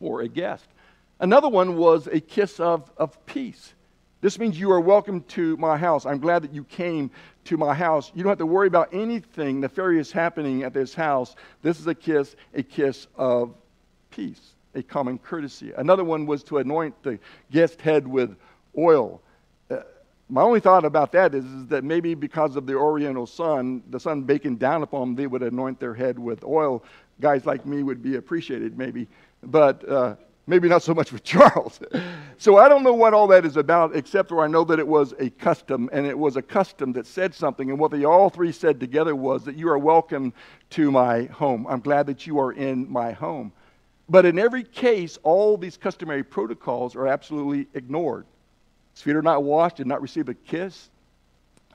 for 0.00 0.22
a 0.22 0.28
guest. 0.28 0.66
Another 1.20 1.48
one 1.48 1.76
was 1.76 2.06
a 2.06 2.20
kiss 2.20 2.60
of, 2.60 2.90
of 2.96 3.24
peace. 3.26 3.74
This 4.20 4.38
means 4.38 4.58
you 4.58 4.70
are 4.72 4.80
welcome 4.80 5.22
to 5.22 5.56
my 5.58 5.76
house. 5.76 6.04
I'm 6.04 6.18
glad 6.18 6.42
that 6.42 6.52
you 6.52 6.64
came 6.64 7.10
to 7.44 7.56
my 7.56 7.72
house. 7.72 8.10
You 8.14 8.22
don't 8.24 8.30
have 8.30 8.38
to 8.38 8.46
worry 8.46 8.66
about 8.66 8.88
anything 8.92 9.60
nefarious 9.60 10.10
happening 10.10 10.64
at 10.64 10.74
this 10.74 10.92
house. 10.92 11.36
This 11.62 11.78
is 11.78 11.86
a 11.86 11.94
kiss, 11.94 12.34
a 12.54 12.62
kiss 12.62 13.06
of 13.16 13.54
peace, 14.10 14.54
a 14.74 14.82
common 14.82 15.18
courtesy. 15.18 15.72
Another 15.76 16.02
one 16.04 16.26
was 16.26 16.42
to 16.44 16.58
anoint 16.58 17.00
the 17.02 17.18
guest 17.52 17.80
head 17.80 18.06
with 18.06 18.36
oil. 18.76 19.22
My 20.28 20.42
only 20.42 20.60
thought 20.60 20.84
about 20.84 21.12
that 21.12 21.34
is, 21.34 21.44
is, 21.44 21.66
that 21.68 21.84
maybe 21.84 22.14
because 22.14 22.56
of 22.56 22.66
the 22.66 22.74
Oriental 22.74 23.26
sun, 23.26 23.82
the 23.88 23.98
sun 23.98 24.22
baking 24.22 24.56
down 24.56 24.82
upon 24.82 25.00
them, 25.00 25.14
they 25.16 25.26
would 25.26 25.42
anoint 25.42 25.80
their 25.80 25.94
head 25.94 26.18
with 26.18 26.44
oil. 26.44 26.84
Guys 27.20 27.46
like 27.46 27.64
me 27.64 27.82
would 27.82 28.02
be 28.02 28.16
appreciated, 28.16 28.76
maybe. 28.76 29.08
But 29.42 29.88
uh, 29.88 30.16
Maybe 30.48 30.66
not 30.66 30.82
so 30.82 30.94
much 30.94 31.12
with 31.12 31.22
Charles. 31.24 31.78
so 32.38 32.56
I 32.56 32.70
don't 32.70 32.82
know 32.82 32.94
what 32.94 33.12
all 33.12 33.26
that 33.28 33.44
is 33.44 33.58
about, 33.58 33.94
except 33.94 34.30
for 34.30 34.42
I 34.42 34.46
know 34.46 34.64
that 34.64 34.78
it 34.78 34.88
was 34.88 35.14
a 35.18 35.28
custom, 35.28 35.90
and 35.92 36.06
it 36.06 36.18
was 36.18 36.36
a 36.36 36.42
custom 36.42 36.94
that 36.94 37.06
said 37.06 37.34
something. 37.34 37.68
And 37.68 37.78
what 37.78 37.90
they 37.90 38.04
all 38.04 38.30
three 38.30 38.50
said 38.50 38.80
together 38.80 39.14
was 39.14 39.44
that 39.44 39.56
you 39.56 39.68
are 39.68 39.78
welcome 39.78 40.32
to 40.70 40.90
my 40.90 41.24
home. 41.24 41.66
I'm 41.68 41.80
glad 41.80 42.06
that 42.06 42.26
you 42.26 42.38
are 42.40 42.52
in 42.52 42.90
my 42.90 43.12
home. 43.12 43.52
But 44.08 44.24
in 44.24 44.38
every 44.38 44.64
case, 44.64 45.18
all 45.22 45.58
these 45.58 45.76
customary 45.76 46.24
protocols 46.24 46.96
are 46.96 47.06
absolutely 47.06 47.68
ignored. 47.74 48.24
His 48.98 49.02
feet 49.04 49.14
are 49.14 49.22
not 49.22 49.44
washed, 49.44 49.76
did 49.76 49.86
not 49.86 50.02
receive 50.02 50.28
a 50.28 50.34
kiss, 50.34 50.90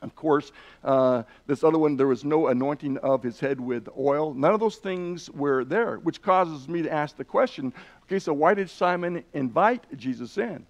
of 0.02 0.14
course, 0.14 0.52
uh, 0.84 1.24
this 1.48 1.64
other 1.64 1.80
one, 1.80 1.96
there 1.96 2.08
was 2.08 2.26
no 2.26 2.48
anointing 2.48 2.98
of 2.98 3.24
his 3.24 3.40
head 3.40 3.62
with 3.62 3.88
oil. 3.98 4.34
None 4.34 4.54
of 4.54 4.60
those 4.60 4.76
things 4.76 5.30
were 5.30 5.64
there, 5.64 6.00
which 6.00 6.22
causes 6.22 6.68
me 6.68 6.82
to 6.82 6.92
ask 6.92 7.16
the 7.16 7.24
question 7.24 7.72
okay, 8.04 8.20
so 8.20 8.34
why 8.34 8.54
did 8.54 8.70
Simon 8.70 9.24
invite 9.34 9.86
Jesus 9.98 10.38
in? 10.38 10.66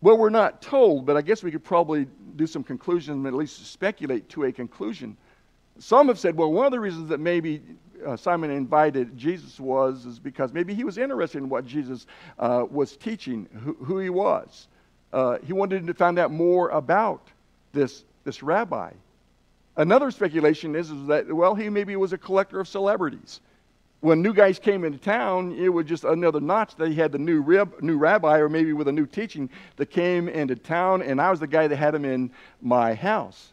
Well, 0.00 0.16
we're 0.16 0.30
not 0.30 0.62
told, 0.62 1.04
but 1.04 1.16
I 1.16 1.22
guess 1.22 1.42
we 1.42 1.50
could 1.50 1.64
probably 1.64 2.06
do 2.36 2.46
some 2.46 2.62
conclusions, 2.62 3.26
at 3.26 3.34
least 3.34 3.66
speculate 3.66 4.28
to 4.28 4.44
a 4.44 4.52
conclusion. 4.52 5.16
Some 5.80 6.06
have 6.06 6.18
said, 6.20 6.36
well, 6.36 6.52
one 6.52 6.64
of 6.64 6.70
the 6.70 6.78
reasons 6.78 7.08
that 7.08 7.18
maybe 7.18 7.60
uh, 8.06 8.16
Simon 8.16 8.52
invited 8.52 9.18
Jesus 9.18 9.58
was 9.58 10.06
is 10.06 10.20
because 10.20 10.52
maybe 10.52 10.72
he 10.72 10.84
was 10.84 10.98
interested 10.98 11.38
in 11.38 11.48
what 11.48 11.66
Jesus 11.66 12.06
uh, 12.38 12.64
was 12.70 12.96
teaching, 12.96 13.48
who, 13.64 13.74
who 13.84 13.98
he 13.98 14.08
was. 14.08 14.68
Uh, 15.12 15.38
he 15.44 15.52
wanted 15.52 15.86
to 15.86 15.94
find 15.94 16.18
out 16.18 16.30
more 16.30 16.70
about 16.70 17.28
this 17.72 18.04
this 18.24 18.42
rabbi. 18.42 18.90
Another 19.76 20.10
speculation 20.10 20.76
is, 20.76 20.90
is 20.90 21.06
that, 21.06 21.32
well, 21.32 21.54
he 21.54 21.68
maybe 21.68 21.96
was 21.96 22.12
a 22.12 22.18
collector 22.18 22.60
of 22.60 22.68
celebrities. 22.68 23.40
When 24.00 24.20
new 24.20 24.34
guys 24.34 24.58
came 24.58 24.84
into 24.84 24.98
town, 24.98 25.52
it 25.52 25.68
was 25.68 25.86
just 25.86 26.04
another 26.04 26.40
notch 26.40 26.74
that 26.76 26.88
he 26.88 26.94
had 26.94 27.12
the 27.12 27.18
new, 27.18 27.40
rib, 27.40 27.80
new 27.80 27.96
rabbi, 27.96 28.38
or 28.38 28.48
maybe 28.48 28.72
with 28.72 28.88
a 28.88 28.92
new 28.92 29.06
teaching, 29.06 29.48
that 29.76 29.86
came 29.86 30.28
into 30.28 30.56
town, 30.56 31.02
and 31.02 31.20
I 31.20 31.30
was 31.30 31.40
the 31.40 31.46
guy 31.46 31.68
that 31.68 31.76
had 31.76 31.94
him 31.94 32.04
in 32.04 32.30
my 32.60 32.94
house. 32.94 33.52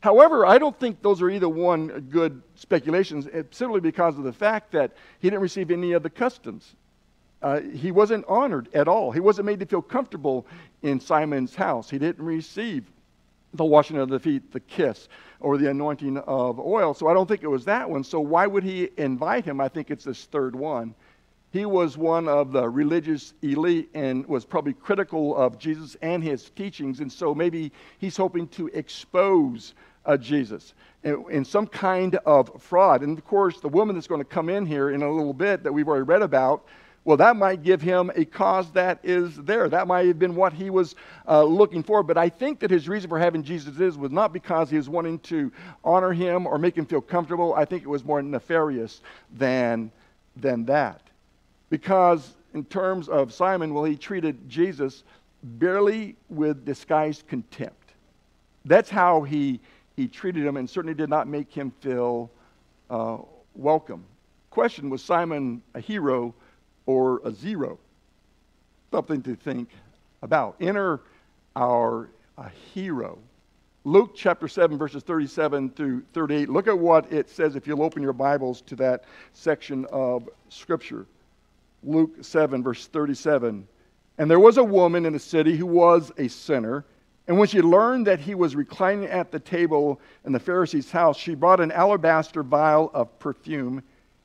However, 0.00 0.46
I 0.46 0.58
don't 0.58 0.78
think 0.78 1.02
those 1.02 1.20
are 1.20 1.30
either 1.30 1.48
one 1.48 2.08
good 2.10 2.42
speculations, 2.54 3.28
eh, 3.32 3.42
simply 3.50 3.80
because 3.80 4.16
of 4.18 4.24
the 4.24 4.32
fact 4.32 4.72
that 4.72 4.92
he 5.20 5.28
didn't 5.28 5.42
receive 5.42 5.70
any 5.70 5.92
of 5.92 6.02
the 6.02 6.10
customs. 6.10 6.74
Uh, 7.46 7.60
he 7.60 7.92
wasn't 7.92 8.24
honored 8.26 8.68
at 8.74 8.88
all. 8.88 9.12
He 9.12 9.20
wasn't 9.20 9.46
made 9.46 9.60
to 9.60 9.66
feel 9.66 9.80
comfortable 9.80 10.48
in 10.82 10.98
Simon's 10.98 11.54
house. 11.54 11.88
He 11.88 11.96
didn't 11.96 12.24
receive 12.24 12.90
the 13.54 13.64
washing 13.64 13.98
of 13.98 14.08
the 14.08 14.18
feet, 14.18 14.50
the 14.50 14.58
kiss, 14.58 15.06
or 15.38 15.56
the 15.56 15.70
anointing 15.70 16.18
of 16.18 16.58
oil. 16.58 16.92
So 16.92 17.06
I 17.06 17.14
don't 17.14 17.28
think 17.28 17.44
it 17.44 17.48
was 17.48 17.64
that 17.66 17.88
one. 17.88 18.02
So 18.02 18.18
why 18.18 18.48
would 18.48 18.64
he 18.64 18.88
invite 18.96 19.44
him? 19.44 19.60
I 19.60 19.68
think 19.68 19.92
it's 19.92 20.02
this 20.02 20.24
third 20.24 20.56
one. 20.56 20.92
He 21.52 21.66
was 21.66 21.96
one 21.96 22.26
of 22.26 22.50
the 22.50 22.68
religious 22.68 23.32
elite 23.42 23.90
and 23.94 24.26
was 24.26 24.44
probably 24.44 24.72
critical 24.72 25.36
of 25.36 25.56
Jesus 25.56 25.96
and 26.02 26.24
his 26.24 26.50
teachings. 26.50 26.98
And 26.98 27.12
so 27.12 27.32
maybe 27.32 27.70
he's 27.98 28.16
hoping 28.16 28.48
to 28.48 28.66
expose 28.74 29.74
uh, 30.04 30.16
Jesus 30.16 30.74
in, 31.04 31.24
in 31.30 31.44
some 31.44 31.68
kind 31.68 32.16
of 32.26 32.60
fraud. 32.60 33.02
And 33.02 33.16
of 33.16 33.24
course, 33.24 33.60
the 33.60 33.68
woman 33.68 33.94
that's 33.94 34.08
going 34.08 34.20
to 34.20 34.24
come 34.24 34.48
in 34.48 34.66
here 34.66 34.90
in 34.90 35.04
a 35.04 35.08
little 35.08 35.32
bit 35.32 35.62
that 35.62 35.72
we've 35.72 35.86
already 35.86 36.02
read 36.02 36.22
about 36.22 36.64
well, 37.06 37.16
that 37.18 37.36
might 37.36 37.62
give 37.62 37.80
him 37.80 38.10
a 38.16 38.24
cause 38.24 38.68
that 38.72 38.98
is 39.04 39.36
there. 39.36 39.68
That 39.68 39.86
might 39.86 40.06
have 40.08 40.18
been 40.18 40.34
what 40.34 40.52
he 40.52 40.70
was 40.70 40.96
uh, 41.28 41.44
looking 41.44 41.84
for. 41.84 42.02
But 42.02 42.18
I 42.18 42.28
think 42.28 42.58
that 42.58 42.70
his 42.72 42.88
reason 42.88 43.08
for 43.08 43.16
having 43.16 43.44
Jesus 43.44 43.78
is 43.78 43.96
was 43.96 44.10
not 44.10 44.32
because 44.32 44.70
he 44.70 44.76
was 44.76 44.88
wanting 44.88 45.20
to 45.20 45.52
honor 45.84 46.12
him 46.12 46.48
or 46.48 46.58
make 46.58 46.76
him 46.76 46.84
feel 46.84 47.00
comfortable. 47.00 47.54
I 47.54 47.64
think 47.64 47.84
it 47.84 47.88
was 47.88 48.04
more 48.04 48.20
nefarious 48.20 49.02
than, 49.32 49.92
than 50.34 50.64
that. 50.64 51.00
Because 51.70 52.34
in 52.54 52.64
terms 52.64 53.08
of 53.08 53.32
Simon, 53.32 53.72
well, 53.72 53.84
he 53.84 53.94
treated 53.94 54.48
Jesus 54.48 55.04
barely 55.44 56.16
with 56.28 56.64
disguised 56.64 57.28
contempt. 57.28 57.92
That's 58.64 58.90
how 58.90 59.22
he, 59.22 59.60
he 59.94 60.08
treated 60.08 60.44
him 60.44 60.56
and 60.56 60.68
certainly 60.68 60.94
did 60.94 61.08
not 61.08 61.28
make 61.28 61.52
him 61.52 61.70
feel 61.80 62.32
uh, 62.90 63.18
welcome. 63.54 64.04
Question 64.50 64.90
Was 64.90 65.04
Simon 65.04 65.62
a 65.72 65.78
hero? 65.78 66.34
Or 66.86 67.20
a 67.24 67.32
zero. 67.32 67.78
Something 68.90 69.22
to 69.22 69.34
think 69.34 69.68
about. 70.22 70.56
Enter 70.60 71.00
our 71.54 72.08
uh, 72.38 72.48
hero. 72.72 73.18
Luke 73.84 74.12
chapter 74.16 74.48
7, 74.48 74.76
verses 74.76 75.02
37 75.04 75.70
through 75.70 76.02
38. 76.12 76.48
Look 76.48 76.66
at 76.66 76.76
what 76.76 77.12
it 77.12 77.30
says 77.30 77.54
if 77.54 77.66
you'll 77.66 77.82
open 77.82 78.02
your 78.02 78.12
Bibles 78.12 78.60
to 78.62 78.76
that 78.76 79.04
section 79.32 79.84
of 79.92 80.28
Scripture. 80.48 81.06
Luke 81.84 82.16
7, 82.20 82.62
verse 82.62 82.88
37. 82.88 83.66
And 84.18 84.30
there 84.30 84.40
was 84.40 84.56
a 84.56 84.64
woman 84.64 85.06
in 85.06 85.12
the 85.12 85.18
city 85.18 85.56
who 85.56 85.66
was 85.66 86.10
a 86.18 86.28
sinner. 86.28 86.84
And 87.28 87.38
when 87.38 87.48
she 87.48 87.60
learned 87.62 88.06
that 88.06 88.18
he 88.18 88.34
was 88.34 88.56
reclining 88.56 89.06
at 89.06 89.30
the 89.30 89.38
table 89.38 90.00
in 90.24 90.32
the 90.32 90.40
Pharisee's 90.40 90.90
house, 90.90 91.16
she 91.16 91.34
brought 91.34 91.60
an 91.60 91.70
alabaster 91.72 92.42
vial 92.42 92.90
of 92.94 93.16
perfume. 93.18 93.82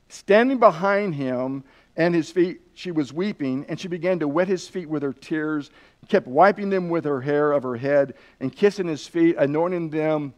Standing 0.10 0.58
behind 0.58 1.16
him, 1.16 1.64
and 2.02 2.16
his 2.16 2.32
feet, 2.32 2.62
she 2.74 2.90
was 2.90 3.14
weeping, 3.14 3.64
and 3.70 3.80
she 3.80 3.88
began 3.88 4.18
to 4.18 4.28
wet 4.28 4.48
his 4.48 4.68
feet 4.68 4.90
with 4.90 5.04
her 5.04 5.14
tears, 5.14 5.70
kept 6.08 6.26
wiping 6.26 6.72
them 6.72 6.90
with 6.90 7.06
her 7.06 7.22
hair 7.22 7.52
of 7.52 7.62
her 7.62 7.76
head, 7.76 8.16
and 8.40 8.56
kissing 8.56 8.88
his 8.88 9.06
feet, 9.06 9.36
anointing 9.38 9.92
them 9.92 10.34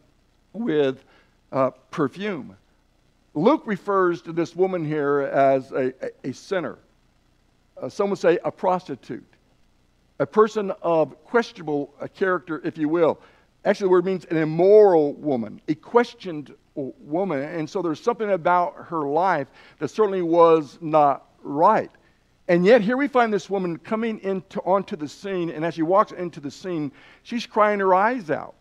with 0.52 1.06
uh, 1.54 1.70
perfume. 1.90 2.58
Luke 3.34 3.64
refers 3.66 4.22
to 4.24 4.34
this 4.34 4.58
woman 4.58 4.86
here 4.86 5.22
as 5.22 5.72
a, 5.72 5.94
a, 6.06 6.30
a 6.32 6.34
sinner. 6.34 6.78
Uh, 7.82 7.88
some 7.88 8.10
would 8.10 8.20
say 8.20 8.38
a 8.44 8.52
prostitute, 8.52 9.24
a 10.20 10.26
person 10.26 10.70
of 10.82 11.16
questionable 11.24 11.94
uh, 12.02 12.08
character, 12.08 12.60
if 12.66 12.78
you 12.78 12.90
will. 12.90 13.22
Actually, 13.64 13.86
the 13.86 13.92
word 13.92 14.06
means 14.06 14.26
an 14.26 14.36
immoral 14.36 15.14
woman, 15.14 15.62
a 15.70 15.76
questioned 15.76 16.54
woman. 16.76 17.42
And 17.42 17.70
so 17.70 17.82
there's 17.82 18.02
something 18.02 18.32
about 18.32 18.76
her 18.90 19.04
life 19.04 19.48
that 19.80 19.88
certainly 19.88 20.22
was 20.22 20.78
not 20.82 21.30
right. 21.44 21.92
And 22.48 22.66
yet, 22.66 22.82
here 22.82 22.98
we 22.98 23.08
find 23.08 23.32
this 23.32 23.50
woman 23.50 23.78
coming 23.78 24.20
into, 24.20 24.60
onto 24.62 24.96
the 24.96 25.08
scene, 25.08 25.50
and 25.50 25.64
as 25.64 25.76
she 25.76 25.82
walks 25.82 26.12
into 26.12 26.40
the 26.40 26.52
scene, 26.52 26.92
she's 27.24 27.46
crying 27.46 27.80
her 27.80 27.94
eyes 27.94 28.30
out. 28.30 28.56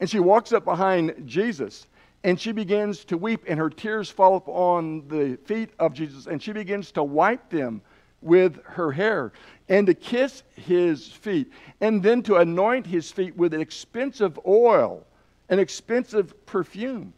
And 0.00 0.10
she 0.10 0.20
walks 0.20 0.52
up 0.52 0.64
behind 0.64 1.22
Jesus. 1.24 1.86
and 2.26 2.40
she 2.40 2.50
begins 2.50 3.04
to 3.04 3.16
weep, 3.16 3.44
and 3.46 3.56
her 3.56 3.70
tears 3.70 4.10
fall 4.10 4.34
upon 4.34 5.06
the 5.06 5.38
feet 5.44 5.70
of 5.78 5.94
Jesus, 5.94 6.26
and 6.26 6.42
she 6.42 6.52
begins 6.52 6.90
to 6.90 7.04
wipe 7.04 7.50
them 7.50 7.80
with 8.20 8.60
her 8.64 8.90
hair, 8.90 9.32
and 9.68 9.86
to 9.86 9.94
kiss 9.94 10.42
his 10.56 11.06
feet, 11.06 11.52
and 11.80 12.02
then 12.02 12.22
to 12.22 12.38
anoint 12.38 12.84
his 12.84 13.12
feet 13.12 13.36
with 13.36 13.54
an 13.54 13.60
expensive 13.60 14.40
oil, 14.44 15.06
an 15.50 15.60
expensive 15.60 16.44
perfume. 16.46 17.12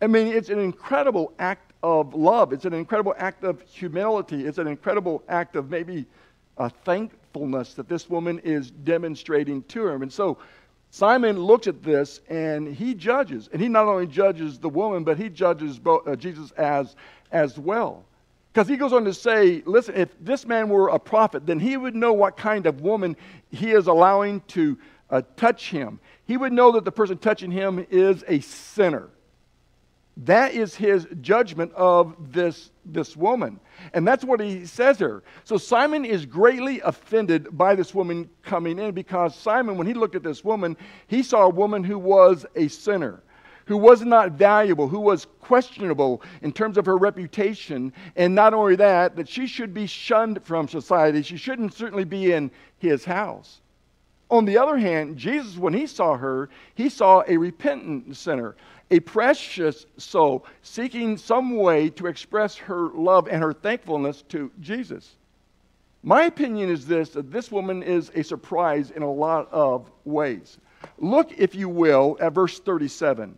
I 0.00 0.06
mean, 0.06 0.28
it's 0.28 0.48
an 0.48 0.60
incredible 0.60 1.34
act 1.38 1.67
of 1.82 2.14
love. 2.14 2.52
It's 2.52 2.64
an 2.64 2.74
incredible 2.74 3.14
act 3.18 3.44
of 3.44 3.62
humility. 3.62 4.46
It's 4.46 4.58
an 4.58 4.66
incredible 4.66 5.22
act 5.28 5.56
of 5.56 5.70
maybe 5.70 6.06
a 6.56 6.68
thankfulness 6.68 7.74
that 7.74 7.88
this 7.88 8.10
woman 8.10 8.40
is 8.40 8.70
demonstrating 8.70 9.62
to 9.64 9.88
him. 9.88 10.02
And 10.02 10.12
so 10.12 10.38
Simon 10.90 11.38
looks 11.38 11.66
at 11.66 11.82
this 11.82 12.20
and 12.28 12.74
he 12.74 12.94
judges. 12.94 13.48
And 13.52 13.62
he 13.62 13.68
not 13.68 13.86
only 13.86 14.06
judges 14.06 14.58
the 14.58 14.68
woman, 14.68 15.04
but 15.04 15.18
he 15.18 15.28
judges 15.28 15.80
uh, 15.86 16.16
Jesus 16.16 16.50
as, 16.52 16.96
as 17.30 17.58
well. 17.58 18.04
Because 18.52 18.66
he 18.66 18.76
goes 18.76 18.92
on 18.92 19.04
to 19.04 19.14
say, 19.14 19.62
listen, 19.66 19.94
if 19.94 20.08
this 20.20 20.46
man 20.46 20.68
were 20.68 20.88
a 20.88 20.98
prophet, 20.98 21.46
then 21.46 21.60
he 21.60 21.76
would 21.76 21.94
know 21.94 22.12
what 22.12 22.36
kind 22.36 22.66
of 22.66 22.80
woman 22.80 23.16
he 23.50 23.70
is 23.70 23.86
allowing 23.86 24.40
to 24.48 24.76
uh, 25.10 25.22
touch 25.36 25.70
him. 25.70 26.00
He 26.26 26.36
would 26.36 26.52
know 26.52 26.72
that 26.72 26.84
the 26.84 26.92
person 26.92 27.18
touching 27.18 27.50
him 27.50 27.86
is 27.90 28.24
a 28.26 28.40
sinner. 28.40 29.10
That 30.24 30.52
is 30.52 30.74
his 30.74 31.06
judgment 31.20 31.72
of 31.74 32.32
this, 32.32 32.72
this 32.84 33.16
woman. 33.16 33.60
And 33.94 34.06
that's 34.06 34.24
what 34.24 34.40
he 34.40 34.66
says 34.66 34.98
here. 34.98 35.22
So 35.44 35.56
Simon 35.56 36.04
is 36.04 36.26
greatly 36.26 36.80
offended 36.80 37.56
by 37.56 37.76
this 37.76 37.94
woman 37.94 38.28
coming 38.42 38.80
in 38.80 38.92
because 38.92 39.36
Simon, 39.36 39.78
when 39.78 39.86
he 39.86 39.94
looked 39.94 40.16
at 40.16 40.24
this 40.24 40.42
woman, 40.42 40.76
he 41.06 41.22
saw 41.22 41.42
a 41.42 41.48
woman 41.48 41.84
who 41.84 42.00
was 42.00 42.44
a 42.56 42.66
sinner, 42.66 43.22
who 43.66 43.76
was 43.76 44.02
not 44.02 44.32
valuable, 44.32 44.88
who 44.88 44.98
was 44.98 45.28
questionable 45.40 46.20
in 46.42 46.50
terms 46.50 46.78
of 46.78 46.86
her 46.86 46.96
reputation. 46.96 47.92
And 48.16 48.34
not 48.34 48.54
only 48.54 48.74
that, 48.74 49.14
that 49.14 49.28
she 49.28 49.46
should 49.46 49.72
be 49.72 49.86
shunned 49.86 50.42
from 50.42 50.66
society. 50.66 51.22
She 51.22 51.36
shouldn't 51.36 51.74
certainly 51.74 52.04
be 52.04 52.32
in 52.32 52.50
his 52.78 53.04
house. 53.04 53.60
On 54.30 54.44
the 54.44 54.58
other 54.58 54.76
hand, 54.76 55.16
Jesus, 55.16 55.56
when 55.56 55.72
he 55.72 55.86
saw 55.86 56.16
her, 56.16 56.50
he 56.74 56.88
saw 56.88 57.22
a 57.26 57.36
repentant 57.36 58.14
sinner 58.16 58.56
a 58.90 59.00
precious 59.00 59.86
soul 59.96 60.46
seeking 60.62 61.16
some 61.16 61.56
way 61.56 61.90
to 61.90 62.06
express 62.06 62.56
her 62.56 62.88
love 62.88 63.28
and 63.28 63.42
her 63.42 63.52
thankfulness 63.52 64.22
to 64.28 64.50
Jesus. 64.60 65.16
My 66.02 66.24
opinion 66.24 66.70
is 66.70 66.86
this 66.86 67.10
that 67.10 67.30
this 67.30 67.50
woman 67.50 67.82
is 67.82 68.10
a 68.14 68.22
surprise 68.22 68.90
in 68.90 69.02
a 69.02 69.12
lot 69.12 69.48
of 69.52 69.90
ways. 70.04 70.58
Look, 70.98 71.32
if 71.36 71.54
you 71.54 71.68
will, 71.68 72.16
at 72.20 72.32
verse 72.32 72.60
37. 72.60 73.36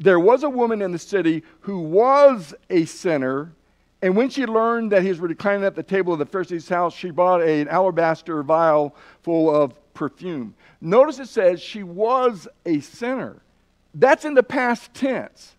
There 0.00 0.18
was 0.18 0.42
a 0.42 0.50
woman 0.50 0.82
in 0.82 0.90
the 0.90 0.98
city 0.98 1.44
who 1.60 1.78
was 1.78 2.52
a 2.68 2.84
sinner, 2.84 3.52
and 4.02 4.16
when 4.16 4.28
she 4.28 4.44
learned 4.44 4.90
that 4.90 5.02
he 5.02 5.08
was 5.08 5.20
reclining 5.20 5.64
at 5.64 5.76
the 5.76 5.84
table 5.84 6.12
of 6.12 6.18
the 6.18 6.26
Pharisee's 6.26 6.68
house, 6.68 6.94
she 6.94 7.10
brought 7.10 7.42
an 7.42 7.68
alabaster 7.68 8.42
vial 8.42 8.96
full 9.22 9.54
of 9.54 9.78
perfume. 9.94 10.56
Notice 10.80 11.20
it 11.20 11.28
says 11.28 11.62
she 11.62 11.84
was 11.84 12.48
a 12.66 12.80
sinner. 12.80 13.40
That's 13.94 14.24
in 14.24 14.34
the 14.34 14.42
past 14.42 14.92
tense. 14.94 15.54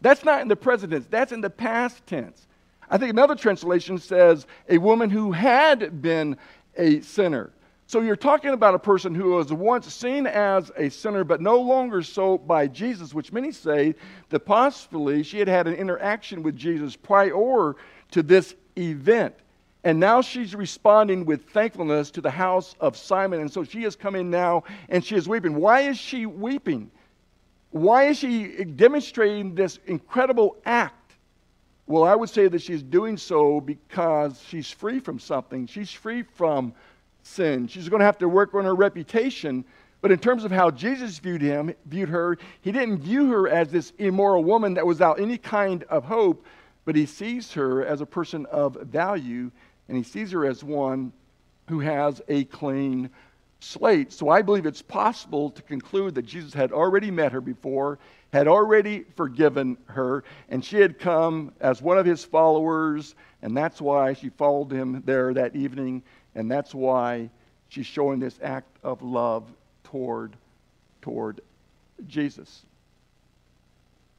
That's 0.00 0.24
not 0.24 0.42
in 0.42 0.48
the 0.48 0.56
present 0.56 0.92
tense, 0.92 1.06
that's 1.08 1.32
in 1.32 1.40
the 1.40 1.50
past 1.50 2.06
tense. 2.06 2.46
I 2.90 2.98
think 2.98 3.10
another 3.10 3.34
translation 3.34 3.98
says 3.98 4.46
a 4.68 4.76
woman 4.76 5.08
who 5.08 5.32
had 5.32 6.02
been 6.02 6.36
a 6.76 7.00
sinner. 7.00 7.50
So 7.86 8.00
you're 8.00 8.16
talking 8.16 8.50
about 8.50 8.74
a 8.74 8.78
person 8.78 9.14
who 9.14 9.30
was 9.30 9.52
once 9.52 9.92
seen 9.92 10.26
as 10.26 10.70
a 10.76 10.88
sinner, 10.90 11.24
but 11.24 11.40
no 11.40 11.60
longer 11.60 12.02
so 12.02 12.38
by 12.38 12.66
Jesus, 12.66 13.14
which 13.14 13.32
many 13.32 13.52
say 13.52 13.94
that 14.30 14.40
possibly 14.40 15.22
she 15.22 15.38
had 15.38 15.48
had 15.48 15.66
an 15.66 15.74
interaction 15.74 16.42
with 16.42 16.56
Jesus 16.56 16.96
prior 16.96 17.76
to 18.10 18.22
this 18.22 18.54
event. 18.76 19.34
And 19.84 20.00
now 20.00 20.22
she's 20.22 20.54
responding 20.54 21.26
with 21.26 21.44
thankfulness 21.50 22.10
to 22.12 22.22
the 22.22 22.30
house 22.30 22.74
of 22.80 22.96
Simon. 22.96 23.40
And 23.40 23.52
so 23.52 23.64
she 23.64 23.84
is 23.84 23.96
coming 23.96 24.30
now 24.30 24.64
and 24.88 25.04
she 25.04 25.14
is 25.14 25.28
weeping. 25.28 25.54
Why 25.54 25.82
is 25.82 25.98
she 25.98 26.24
weeping? 26.24 26.90
Why 27.74 28.04
is 28.04 28.18
she 28.18 28.62
demonstrating 28.62 29.56
this 29.56 29.80
incredible 29.86 30.56
act? 30.64 31.16
Well, 31.88 32.04
I 32.04 32.14
would 32.14 32.30
say 32.30 32.46
that 32.46 32.62
she's 32.62 32.84
doing 32.84 33.16
so 33.16 33.60
because 33.60 34.40
she's 34.46 34.70
free 34.70 35.00
from 35.00 35.18
something. 35.18 35.66
She's 35.66 35.90
free 35.90 36.22
from 36.22 36.72
sin. 37.24 37.66
She's 37.66 37.88
going 37.88 37.98
to 37.98 38.06
have 38.06 38.18
to 38.18 38.28
work 38.28 38.54
on 38.54 38.64
her 38.64 38.76
reputation. 38.76 39.64
But 40.02 40.12
in 40.12 40.20
terms 40.20 40.44
of 40.44 40.52
how 40.52 40.70
Jesus 40.70 41.18
viewed 41.18 41.42
him, 41.42 41.74
viewed 41.86 42.10
her, 42.10 42.38
he 42.60 42.70
didn't 42.70 42.98
view 42.98 43.28
her 43.32 43.48
as 43.48 43.72
this 43.72 43.92
immoral 43.98 44.44
woman 44.44 44.74
that 44.74 44.86
was 44.86 44.98
without 44.98 45.18
any 45.18 45.36
kind 45.36 45.82
of 45.90 46.04
hope, 46.04 46.46
but 46.84 46.94
he 46.94 47.06
sees 47.06 47.50
her 47.54 47.84
as 47.84 48.00
a 48.00 48.06
person 48.06 48.46
of 48.52 48.74
value, 48.82 49.50
and 49.88 49.96
he 49.96 50.04
sees 50.04 50.30
her 50.30 50.46
as 50.46 50.62
one 50.62 51.12
who 51.68 51.80
has 51.80 52.22
a 52.28 52.44
clean 52.44 53.10
slate. 53.64 54.12
So 54.12 54.28
I 54.28 54.42
believe 54.42 54.66
it's 54.66 54.82
possible 54.82 55.50
to 55.50 55.62
conclude 55.62 56.14
that 56.14 56.26
Jesus 56.26 56.52
had 56.52 56.72
already 56.72 57.10
met 57.10 57.32
her 57.32 57.40
before, 57.40 57.98
had 58.32 58.48
already 58.48 59.04
forgiven 59.16 59.78
her, 59.86 60.24
and 60.48 60.64
she 60.64 60.76
had 60.76 60.98
come 60.98 61.52
as 61.60 61.80
one 61.80 61.98
of 61.98 62.06
his 62.06 62.24
followers, 62.24 63.14
and 63.42 63.56
that's 63.56 63.80
why 63.80 64.12
she 64.12 64.28
followed 64.28 64.70
him 64.70 65.02
there 65.04 65.34
that 65.34 65.56
evening, 65.56 66.02
and 66.34 66.50
that's 66.50 66.74
why 66.74 67.30
she's 67.68 67.86
showing 67.86 68.20
this 68.20 68.38
act 68.42 68.76
of 68.82 69.02
love 69.02 69.44
toward, 69.84 70.36
toward 71.02 71.40
Jesus. 72.06 72.64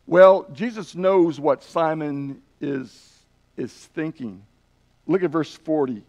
Well, 0.08 0.46
Jesus 0.54 0.96
knows 0.96 1.40
what 1.40 1.64
Simon 1.64 2.42
is, 2.62 3.20
is 3.58 3.74
thinking. 3.74 4.44
Look 5.08 5.24
at 5.24 5.32
verse 5.32 5.56
40 5.56 6.04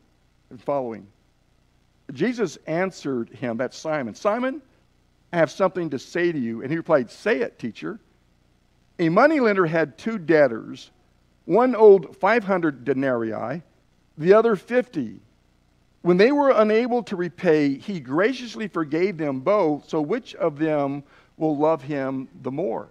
and 0.50 0.62
following. 0.62 1.06
Jesus 2.12 2.56
answered 2.66 3.30
him, 3.30 3.56
that's 3.56 3.76
Simon, 3.76 4.14
Simon, 4.14 4.62
I 5.32 5.38
have 5.38 5.50
something 5.50 5.90
to 5.90 5.98
say 5.98 6.32
to 6.32 6.38
you. 6.38 6.62
And 6.62 6.70
he 6.70 6.76
replied, 6.76 7.10
Say 7.10 7.40
it, 7.40 7.58
teacher. 7.58 7.98
A 8.98 9.08
moneylender 9.08 9.66
had 9.66 9.98
two 9.98 10.18
debtors. 10.18 10.90
One 11.44 11.76
owed 11.76 12.16
500 12.16 12.84
denarii, 12.84 13.62
the 14.16 14.32
other 14.32 14.56
50. 14.56 15.20
When 16.02 16.16
they 16.16 16.32
were 16.32 16.50
unable 16.50 17.02
to 17.04 17.16
repay, 17.16 17.76
he 17.76 18.00
graciously 18.00 18.68
forgave 18.68 19.18
them 19.18 19.40
both. 19.40 19.88
So 19.88 20.00
which 20.00 20.34
of 20.36 20.58
them 20.58 21.02
will 21.36 21.56
love 21.56 21.82
him 21.82 22.28
the 22.42 22.50
more? 22.50 22.88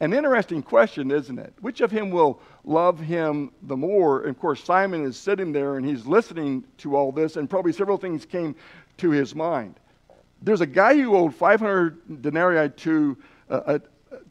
An 0.00 0.12
interesting 0.12 0.62
question, 0.62 1.10
isn't 1.10 1.38
it? 1.38 1.52
Which 1.60 1.80
of 1.80 1.90
him 1.90 2.10
will 2.10 2.40
love 2.64 3.00
him 3.00 3.50
the 3.62 3.76
more? 3.76 4.20
And 4.20 4.30
of 4.30 4.38
course, 4.38 4.62
Simon 4.62 5.04
is 5.04 5.16
sitting 5.16 5.52
there 5.52 5.76
and 5.76 5.84
he's 5.84 6.06
listening 6.06 6.64
to 6.78 6.94
all 6.94 7.10
this, 7.10 7.36
and 7.36 7.50
probably 7.50 7.72
several 7.72 7.98
things 7.98 8.24
came 8.24 8.54
to 8.98 9.10
his 9.10 9.34
mind. 9.34 9.80
There's 10.40 10.60
a 10.60 10.66
guy 10.66 10.94
who 10.94 11.16
owed 11.16 11.34
500 11.34 12.22
denarii 12.22 12.70
to 12.70 13.16
a, 13.48 13.80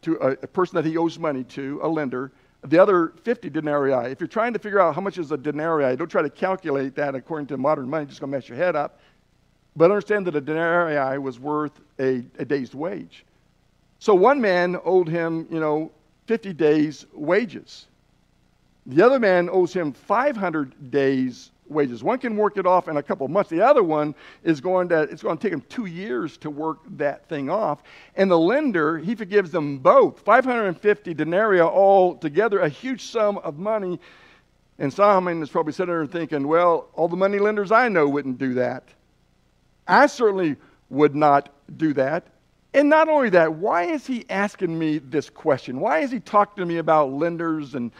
to 0.04 0.16
a, 0.22 0.32
a 0.32 0.48
person 0.48 0.76
that 0.76 0.86
he 0.86 0.96
owes 0.96 1.20
money 1.20 1.44
to, 1.44 1.80
a 1.84 1.88
lender. 1.88 2.32
The 2.64 2.80
other 2.80 3.14
50 3.24 3.50
denarii. 3.50 4.12
If 4.12 4.22
you're 4.22 4.28
trying 4.28 4.54
to 4.54 4.60
figure 4.60 4.80
out 4.80 4.96
how 4.96 5.02
much 5.02 5.18
is 5.18 5.32
a 5.32 5.38
denarii, 5.38 5.96
don't 5.98 6.10
try 6.10 6.22
to 6.22 6.30
calculate 6.30 6.96
that 6.96 7.14
according 7.14 7.48
to 7.48 7.58
modern 7.58 7.90
money, 7.90 8.06
just 8.06 8.20
to 8.20 8.28
mess 8.28 8.48
your 8.48 8.58
head 8.58 8.76
up. 8.76 9.00
But 9.76 9.92
understand 9.92 10.26
that 10.28 10.36
a 10.36 10.42
denarii 10.42 11.18
was 11.20 11.40
worth 11.40 11.80
a, 12.00 12.26
a 12.40 12.46
day's 12.46 12.74
wage. 12.74 13.26
So 14.00 14.14
one 14.14 14.40
man 14.40 14.78
owed 14.84 15.08
him, 15.08 15.48
you 15.50 15.60
know, 15.60 15.92
50 16.28 16.54
days' 16.54 17.06
wages. 17.14 17.88
The 18.86 19.04
other 19.04 19.20
man 19.20 19.50
owes 19.50 19.74
him 19.74 19.92
500 19.92 20.92
days' 20.92 21.52
wages. 21.68 22.04
One 22.04 22.20
can 22.20 22.38
work 22.38 22.58
it 22.58 22.66
off 22.66 22.88
in 22.88 22.98
a 22.98 23.04
couple 23.04 23.26
of 23.26 23.32
months. 23.32 23.50
The 23.50 23.62
other 23.62 23.84
one 23.84 24.16
is 24.44 24.62
going 24.62 24.90
to, 24.90 25.02
it's 25.02 25.22
going 25.22 25.38
to 25.38 25.42
take 25.42 25.54
him 25.54 25.64
two 25.68 25.86
years 25.86 26.38
to 26.38 26.50
work 26.50 26.80
that 26.92 27.28
thing 27.28 27.50
off. 27.50 27.84
And 28.16 28.32
the 28.32 28.40
lender, 28.40 28.98
he 28.98 29.16
forgives 29.16 29.52
them 29.52 29.80
both 29.80 30.20
550 30.22 31.14
denarii 31.14 31.62
all 31.62 32.16
together, 32.16 32.60
a 32.60 32.70
huge 32.70 33.04
sum 33.06 33.38
of 33.40 33.58
money. 33.58 34.00
And 34.80 34.94
Simon 34.94 35.42
is 35.42 35.50
probably 35.50 35.74
sitting 35.74 35.94
there 35.94 36.06
thinking, 36.06 36.48
well, 36.48 36.90
all 36.94 37.08
the 37.08 37.18
money 37.18 37.40
lenders 37.40 37.72
I 37.72 37.90
know 37.90 38.08
wouldn't 38.08 38.38
do 38.38 38.54
that. 38.56 38.84
I 39.88 40.08
certainly 40.08 40.56
would 40.90 41.16
not 41.16 41.50
do 41.78 41.94
that. 41.94 42.28
And 42.78 42.90
not 42.90 43.10
only 43.10 43.32
that, 43.32 43.56
why 43.56 43.86
is 43.86 44.06
he 44.06 44.24
asking 44.30 44.78
me 44.78 45.00
this 45.00 45.32
question? 45.32 45.80
Why 45.80 46.02
is 46.02 46.12
he 46.12 46.20
talking 46.20 46.62
to 46.62 46.66
me 46.68 46.78
about 46.78 47.12
lenders 47.12 47.74
and, 47.74 47.92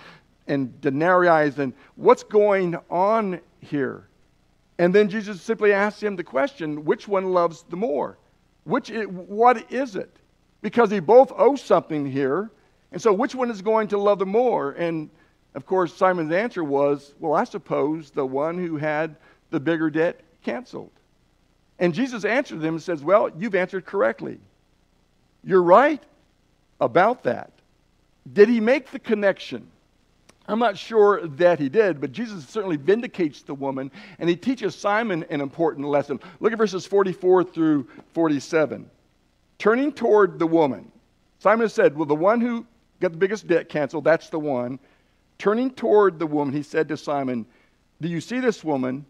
and 0.46 0.80
denarii 0.82 1.52
and 1.58 1.74
what's 1.96 2.22
going 2.22 2.78
on 2.88 3.40
here? 3.60 4.08
And 4.78 4.94
then 4.94 5.10
Jesus 5.10 5.42
simply 5.42 5.74
asks 5.74 6.04
him 6.04 6.16
the 6.16 6.24
question 6.24 6.86
which 6.86 7.08
one 7.08 7.34
loves 7.34 7.64
the 7.72 7.76
more? 7.76 8.20
Which, 8.66 8.90
what 8.90 9.72
is 9.72 9.96
it? 9.96 10.16
Because 10.62 10.92
they 10.92 11.00
both 11.00 11.34
owe 11.36 11.56
something 11.56 12.06
here. 12.06 12.52
And 12.92 13.02
so, 13.02 13.12
which 13.12 13.34
one 13.34 13.50
is 13.50 13.64
going 13.64 13.88
to 13.88 13.98
love 13.98 14.20
the 14.20 14.28
more? 14.28 14.74
And 14.74 15.10
of 15.56 15.66
course, 15.66 15.92
Simon's 15.92 16.32
answer 16.32 16.64
was, 16.64 17.16
well, 17.20 17.34
I 17.34 17.46
suppose 17.46 18.12
the 18.12 18.28
one 18.28 18.60
who 18.60 18.78
had 18.78 19.16
the 19.50 19.60
bigger 19.60 19.90
debt 19.90 20.22
canceled. 20.44 20.92
And 21.80 21.96
Jesus 21.96 22.26
answered 22.26 22.62
them 22.62 22.76
and 22.76 22.84
says, 22.84 23.04
well, 23.04 23.32
you've 23.36 23.56
answered 23.56 23.84
correctly. 23.84 24.40
You're 25.44 25.64
right 25.64 26.02
about 26.80 27.24
that. 27.24 27.52
Did 28.32 28.50
he 28.50 28.60
make 28.60 28.92
the 28.92 29.00
connection? 29.00 29.68
I'm 30.48 30.60
not 30.60 30.78
sure 30.78 31.28
that 31.28 31.60
he 31.60 31.68
did, 31.68 32.00
but 32.00 32.14
Jesus 32.14 32.48
certainly 32.48 32.78
vindicates 32.78 33.42
the 33.42 33.54
woman 33.54 33.92
and 34.20 34.30
he 34.30 34.36
teaches 34.36 34.76
Simon 34.76 35.26
an 35.30 35.42
important 35.42 35.88
lesson. 35.88 36.20
Look 36.40 36.54
at 36.54 36.58
verses 36.58 36.86
44 36.86 37.44
through 37.44 37.88
47. 38.14 38.90
Turning 39.58 39.92
toward 39.92 40.40
the 40.40 40.48
woman, 40.48 40.92
Simon 41.40 41.68
said, 41.68 41.96
Well, 41.98 42.06
the 42.06 42.16
one 42.16 42.40
who 42.40 42.66
got 43.02 43.12
the 43.12 43.18
biggest 43.18 43.48
debt 43.48 43.68
canceled, 43.68 44.06
that's 44.06 44.30
the 44.30 44.40
one. 44.40 44.80
Turning 45.38 45.70
toward 45.70 46.18
the 46.18 46.28
woman, 46.28 46.54
he 46.54 46.64
said 46.64 46.88
to 46.88 46.98
Simon, 46.98 47.46
Do 48.02 48.08
you 48.08 48.22
see 48.22 48.40
this 48.40 48.64
woman? 48.64 49.06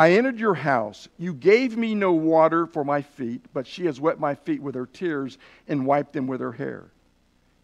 I 0.00 0.12
entered 0.12 0.40
your 0.40 0.54
house. 0.54 1.10
You 1.18 1.34
gave 1.34 1.76
me 1.76 1.94
no 1.94 2.14
water 2.14 2.64
for 2.64 2.84
my 2.84 3.02
feet, 3.02 3.44
but 3.52 3.66
she 3.66 3.84
has 3.84 4.00
wet 4.00 4.18
my 4.18 4.34
feet 4.34 4.62
with 4.62 4.74
her 4.74 4.86
tears 4.86 5.36
and 5.68 5.84
wiped 5.84 6.14
them 6.14 6.26
with 6.26 6.40
her 6.40 6.52
hair. 6.52 6.86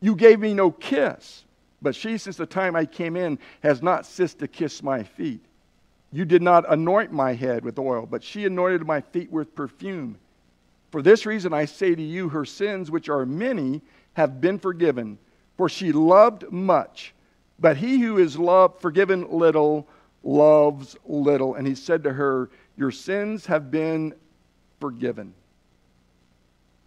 You 0.02 0.14
gave 0.14 0.38
me 0.38 0.52
no 0.52 0.70
kiss, 0.70 1.44
but 1.80 1.94
she, 1.94 2.18
since 2.18 2.36
the 2.36 2.44
time 2.44 2.76
I 2.76 2.84
came 2.84 3.16
in, 3.16 3.38
has 3.62 3.80
not 3.80 4.04
ceased 4.04 4.40
to 4.40 4.48
kiss 4.48 4.82
my 4.82 5.02
feet. 5.02 5.40
You 6.12 6.26
did 6.26 6.42
not 6.42 6.70
anoint 6.70 7.10
my 7.10 7.32
head 7.32 7.64
with 7.64 7.78
oil, 7.78 8.04
but 8.04 8.22
she 8.22 8.44
anointed 8.44 8.86
my 8.86 9.00
feet 9.00 9.32
with 9.32 9.54
perfume. 9.54 10.18
For 10.90 11.00
this 11.00 11.24
reason 11.24 11.54
I 11.54 11.64
say 11.64 11.94
to 11.94 12.02
you, 12.02 12.28
her 12.28 12.44
sins, 12.44 12.90
which 12.90 13.08
are 13.08 13.24
many, 13.24 13.80
have 14.12 14.42
been 14.42 14.58
forgiven, 14.58 15.16
for 15.56 15.70
she 15.70 15.90
loved 15.90 16.52
much. 16.52 17.14
But 17.58 17.78
he 17.78 17.98
who 18.00 18.18
is 18.18 18.38
loved, 18.38 18.82
forgiven 18.82 19.26
little, 19.30 19.88
loves 20.26 20.96
little. 21.06 21.54
And 21.54 21.66
he 21.66 21.74
said 21.74 22.02
to 22.04 22.12
her, 22.12 22.50
Your 22.76 22.90
sins 22.90 23.46
have 23.46 23.70
been 23.70 24.14
forgiven. 24.80 25.32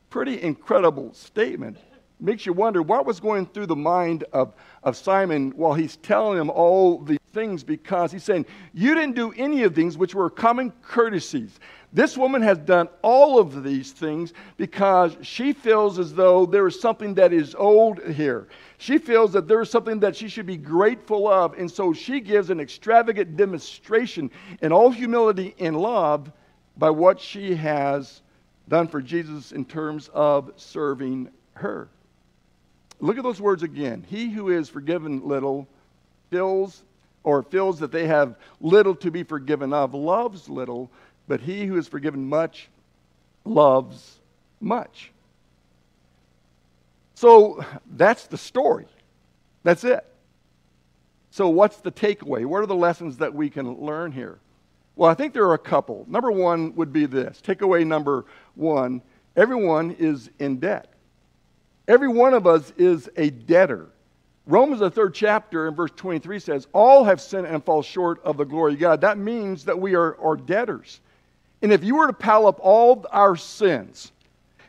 Pretty 0.10 0.42
incredible 0.42 1.14
statement. 1.14 1.78
Makes 2.20 2.46
you 2.46 2.52
wonder 2.52 2.82
what 2.82 3.06
was 3.06 3.22
going 3.22 3.46
through 3.46 3.68
the 3.68 3.78
mind 3.78 4.26
of, 4.34 4.54
of 4.84 4.98
Simon 4.98 5.52
while 5.52 5.74
he's 5.74 5.96
telling 5.98 6.38
him 6.38 6.50
all 6.50 7.00
these 7.00 7.18
things 7.32 7.64
because 7.64 8.12
he's 8.12 8.24
saying, 8.24 8.46
You 8.74 8.94
didn't 8.94 9.16
do 9.16 9.32
any 9.38 9.64
of 9.64 9.74
things 9.74 9.98
which 9.98 10.14
were 10.14 10.30
common 10.30 10.72
courtesies. 10.82 11.60
This 11.92 12.16
woman 12.16 12.44
has 12.44 12.60
done 12.60 12.88
all 13.02 13.40
of 13.40 13.64
these 13.64 13.92
things 13.92 14.34
because 14.58 15.18
she 15.22 15.54
feels 15.54 15.98
as 15.98 16.14
though 16.14 16.46
there 16.46 16.68
is 16.68 16.80
something 16.80 17.16
that 17.16 17.34
is 17.34 17.56
old 17.56 18.04
here. 18.04 18.48
She 18.78 19.00
feels 19.00 19.34
that 19.34 19.48
there 19.48 19.62
is 19.62 19.72
something 19.72 20.00
that 20.02 20.16
she 20.16 20.28
should 20.28 20.46
be 20.46 20.58
grateful 20.58 21.28
of, 21.28 21.58
and 21.58 21.70
so 21.70 21.92
she 21.92 22.20
gives 22.20 22.52
an 22.52 22.60
extravagant 22.60 23.36
demonstration 23.36 24.30
in 24.62 24.72
all 24.72 24.92
humility 24.92 25.56
and 25.60 25.76
love 25.76 26.32
by 26.78 26.92
what 26.92 27.20
she 27.20 27.56
has 27.56 28.22
done 28.68 28.88
for 28.88 29.02
Jesus 29.02 29.52
in 29.52 29.66
terms 29.66 30.10
of 30.14 30.52
serving 30.58 31.30
her. 31.54 31.90
Look 33.00 33.18
at 33.18 33.24
those 33.24 33.42
words 33.42 33.64
again. 33.64 34.06
He 34.08 34.30
who 34.30 34.50
is 34.50 34.70
forgiven 34.70 35.28
little 35.28 35.68
feels 36.30 36.84
or 37.24 37.44
feels 37.44 37.80
that 37.80 37.92
they 37.92 38.08
have 38.08 38.36
little 38.62 38.96
to 38.96 39.12
be 39.12 39.24
forgiven 39.24 39.74
of, 39.74 39.94
loves 39.94 40.48
little, 40.48 40.92
but 41.30 41.40
he 41.40 41.66
who 41.66 41.78
is 41.78 41.88
forgiven 41.88 42.28
much 42.28 42.68
loves 43.46 44.20
much. 44.60 45.12
So 47.14 47.64
that's 47.96 48.28
the 48.28 48.38
story. 48.38 48.88
That's 49.64 49.84
it. 49.84 50.06
So, 51.32 51.48
what's 51.48 51.78
the 51.78 51.92
takeaway? 51.92 52.46
What 52.46 52.64
are 52.64 52.66
the 52.66 52.76
lessons 52.76 53.18
that 53.18 53.34
we 53.34 53.52
can 53.52 53.80
learn 53.80 54.12
here? 54.12 54.40
Well, 54.96 55.10
I 55.10 55.14
think 55.14 55.34
there 55.34 55.46
are 55.46 55.54
a 55.54 55.60
couple. 55.60 56.06
Number 56.10 56.32
one 56.32 56.74
would 56.76 56.92
be 56.92 57.06
this 57.06 57.42
takeaway 57.46 57.86
number 57.86 58.26
one 58.56 59.02
everyone 59.36 59.92
is 60.00 60.32
in 60.40 60.58
debt. 60.60 60.92
Every 61.88 62.08
one 62.08 62.34
of 62.34 62.48
us 62.48 62.74
is 62.78 63.10
a 63.16 63.30
debtor. 63.30 63.90
Romans, 64.48 64.80
the 64.80 64.90
third 64.90 65.14
chapter, 65.14 65.68
in 65.68 65.76
verse 65.76 65.92
23 65.96 66.40
says, 66.40 66.68
All 66.74 67.04
have 67.04 67.22
sinned 67.22 67.46
and 67.46 67.64
fall 67.64 67.84
short 67.84 68.24
of 68.24 68.38
the 68.38 68.46
glory 68.46 68.74
of 68.74 68.80
God. 68.80 69.02
That 69.02 69.20
means 69.20 69.66
that 69.66 69.80
we 69.80 69.94
are, 69.94 70.20
are 70.20 70.36
debtors. 70.36 71.02
And 71.62 71.74
if 71.74 71.84
you 71.84 71.96
were 71.96 72.08
to 72.08 72.14
pile 72.14 72.48
up 72.48 72.60
all 72.62 73.06
our 73.12 73.36
sins, 73.36 74.12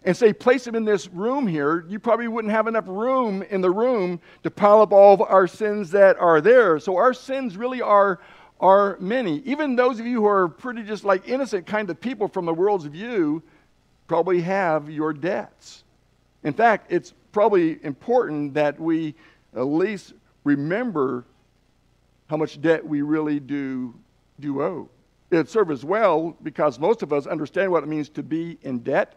and 0.05 0.17
say, 0.17 0.33
place 0.33 0.65
them 0.65 0.75
in 0.75 0.85
this 0.85 1.09
room 1.09 1.47
here, 1.47 1.85
you 1.89 1.99
probably 1.99 2.29
wouldn't 2.29 2.53
have 2.53 2.67
enough 2.67 2.87
room 2.89 3.43
in 3.51 3.61
the 3.61 3.71
room 3.71 4.21
to 4.43 4.51
pile 4.51 4.81
up 4.81 4.93
all 4.93 5.15
of 5.15 5.21
our 5.21 5.47
sins 5.47 5.91
that 5.91 6.17
are 6.19 6.41
there. 6.41 6.79
So 6.79 6.97
our 6.97 7.13
sins 7.13 7.57
really 7.57 7.83
are, 7.83 8.21
are 8.61 8.97
many. 8.99 9.41
Even 9.41 9.77
those 9.77 10.01
of 10.01 10.07
you 10.07 10.23
who 10.23 10.27
are 10.27 10.49
pretty 10.49 10.83
just 10.85 11.05
like 11.05 11.29
innocent 11.29 11.67
kind 11.67 11.91
of 11.91 12.01
people 12.01 12.29
from 12.29 12.47
the 12.47 12.55
world's 12.55 12.87
view 12.87 13.43
probably 14.07 14.41
have 14.41 14.89
your 14.89 15.13
debts. 15.13 15.85
In 16.45 16.55
fact, 16.55 16.91
it's 16.91 17.13
probably 17.33 17.85
important 17.85 18.55
that 18.55 18.81
we 18.81 19.15
at 19.55 19.67
least 19.67 20.15
remember 20.45 21.27
how 22.29 22.39
much 22.39 22.61
debt 22.61 22.87
we 22.87 23.03
really 23.03 23.39
do, 23.39 23.95
do 24.39 24.63
owe. 24.63 24.89
It 25.31 25.49
serves 25.49 25.71
as 25.71 25.85
well 25.85 26.37
because 26.43 26.79
most 26.79 27.03
of 27.03 27.13
us 27.13 27.27
understand 27.27 27.71
what 27.71 27.83
it 27.83 27.89
means 27.89 28.09
to 28.11 28.23
be 28.23 28.59
in 28.63 28.81
debt 28.81 29.17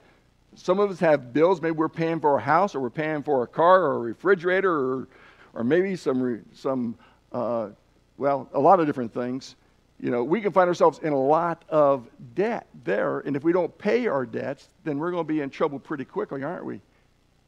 some 0.56 0.80
of 0.80 0.92
us 0.92 1.00
have 1.00 1.34
bills. 1.34 1.62
Maybe 1.62 1.72
we're 1.72 1.90
paying 1.90 2.20
for 2.20 2.38
a 2.38 2.42
house, 2.42 2.76
or 2.76 2.80
we're 2.80 2.90
paying 2.90 3.24
for 3.24 3.44
a 3.44 3.48
car, 3.48 3.84
or 3.84 3.96
a 3.96 4.00
refrigerator, 4.00 4.72
or, 4.72 5.08
or 5.54 5.64
maybe 5.64 5.96
some, 5.96 6.44
some 6.54 6.96
uh, 7.32 7.70
well, 8.18 8.50
a 8.54 8.60
lot 8.60 8.80
of 8.80 8.86
different 8.86 9.14
things. 9.14 9.56
You 10.00 10.12
know, 10.12 10.24
we 10.24 10.42
can 10.42 10.52
find 10.52 10.68
ourselves 10.68 11.00
in 11.00 11.14
a 11.14 11.20
lot 11.20 11.64
of 11.70 12.08
debt 12.36 12.68
there. 12.84 13.20
And 13.20 13.36
if 13.36 13.44
we 13.44 13.54
don't 13.54 13.76
pay 13.78 14.08
our 14.08 14.26
debts, 14.26 14.68
then 14.84 14.98
we're 14.98 15.12
going 15.12 15.26
to 15.26 15.34
be 15.34 15.42
in 15.42 15.50
trouble 15.50 15.80
pretty 15.80 16.06
quickly, 16.06 16.44
aren't 16.44 16.66
we? 16.66 16.82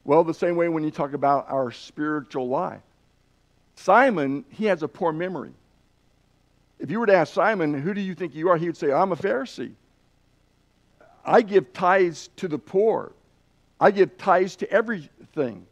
Well, 0.03 0.23
the 0.23 0.33
same 0.33 0.55
way 0.55 0.69
when 0.69 0.83
you 0.83 0.91
talk 0.91 1.13
about 1.13 1.47
our 1.49 1.71
spiritual 1.71 2.47
life. 2.47 2.81
Simon, 3.75 4.45
he 4.49 4.65
has 4.65 4.83
a 4.83 4.87
poor 4.87 5.11
memory. 5.11 5.51
If 6.85 6.91
you 6.91 6.99
were 6.99 7.07
to 7.07 7.15
ask 7.15 7.33
Simon, 7.33 7.73
who 7.73 7.95
do 7.95 8.01
you 8.01 8.13
think 8.13 8.35
you 8.35 8.47
are? 8.49 8.57
He 8.57 8.67
would 8.67 8.77
say, 8.77 8.91
I'm 8.91 9.11
a 9.11 9.15
Pharisee. 9.15 9.71
I 11.25 11.41
give 11.41 11.73
tithes 11.73 12.29
to 12.35 12.47
the 12.47 12.59
poor. 12.59 13.11
I 13.79 13.89
give 13.89 14.19
tithes 14.19 14.55
to 14.57 14.69
everything. 14.69 15.65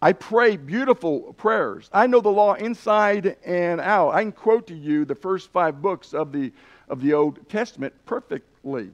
I 0.00 0.14
pray 0.14 0.56
beautiful 0.56 1.34
prayers. 1.34 1.90
I 1.92 2.06
know 2.06 2.22
the 2.22 2.30
law 2.30 2.54
inside 2.54 3.36
and 3.44 3.78
out. 3.82 4.12
I 4.12 4.22
can 4.22 4.32
quote 4.32 4.68
to 4.68 4.74
you 4.74 5.04
the 5.04 5.14
first 5.14 5.52
five 5.52 5.82
books 5.82 6.14
of 6.14 6.32
the, 6.32 6.50
of 6.88 7.02
the 7.02 7.12
Old 7.12 7.46
Testament 7.50 7.92
perfectly. 8.06 8.90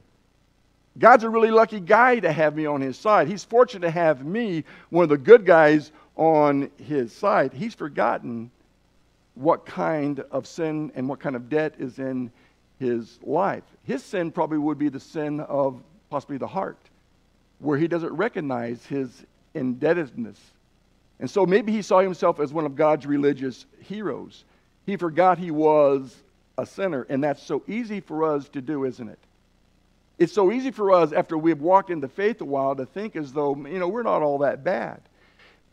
God's 0.97 1.23
a 1.23 1.29
really 1.29 1.51
lucky 1.51 1.79
guy 1.79 2.19
to 2.19 2.33
have 2.33 2.53
me 2.53 2.65
on 2.65 2.81
his 2.81 2.97
side. 2.97 3.29
He's 3.29 3.45
fortunate 3.45 3.87
to 3.87 3.91
have 3.91 4.25
me, 4.25 4.65
one 4.89 5.03
of 5.03 5.09
the 5.09 5.17
good 5.17 5.45
guys, 5.45 5.93
on 6.17 6.69
his 6.75 7.13
side. 7.13 7.53
He's 7.53 7.75
forgotten 7.75 8.51
what 9.39 9.65
kind 9.65 10.19
of 10.31 10.45
sin 10.45 10.91
and 10.95 11.07
what 11.07 11.21
kind 11.21 11.33
of 11.33 11.47
debt 11.47 11.73
is 11.79 11.97
in 11.97 12.29
his 12.77 13.19
life. 13.23 13.63
His 13.83 14.03
sin 14.03 14.31
probably 14.31 14.57
would 14.57 14.77
be 14.77 14.89
the 14.89 14.99
sin 14.99 15.39
of 15.39 15.81
possibly 16.09 16.37
the 16.37 16.47
heart, 16.47 16.77
where 17.59 17.77
he 17.77 17.87
doesn't 17.87 18.11
recognize 18.11 18.85
his 18.85 19.25
indebtedness. 19.53 20.37
And 21.21 21.29
so 21.29 21.45
maybe 21.45 21.71
he 21.71 21.81
saw 21.81 21.99
himself 21.99 22.41
as 22.41 22.51
one 22.51 22.65
of 22.65 22.75
God's 22.75 23.05
religious 23.05 23.65
heroes. 23.81 24.43
He 24.85 24.97
forgot 24.97 25.37
he 25.37 25.51
was 25.51 26.13
a 26.57 26.65
sinner, 26.65 27.05
and 27.09 27.23
that's 27.23 27.41
so 27.41 27.63
easy 27.65 28.01
for 28.01 28.25
us 28.35 28.49
to 28.49 28.61
do, 28.61 28.83
isn't 28.83 29.07
it? 29.07 29.19
It's 30.17 30.33
so 30.33 30.51
easy 30.51 30.71
for 30.71 30.91
us 30.91 31.13
after 31.13 31.37
we've 31.37 31.61
walked 31.61 31.91
into 31.91 32.09
faith 32.09 32.41
a 32.41 32.45
while 32.45 32.75
to 32.75 32.85
think 32.85 33.15
as 33.15 33.31
though, 33.31 33.55
you 33.55 33.79
know, 33.79 33.87
we're 33.87 34.03
not 34.03 34.21
all 34.21 34.39
that 34.39 34.65
bad. 34.65 34.99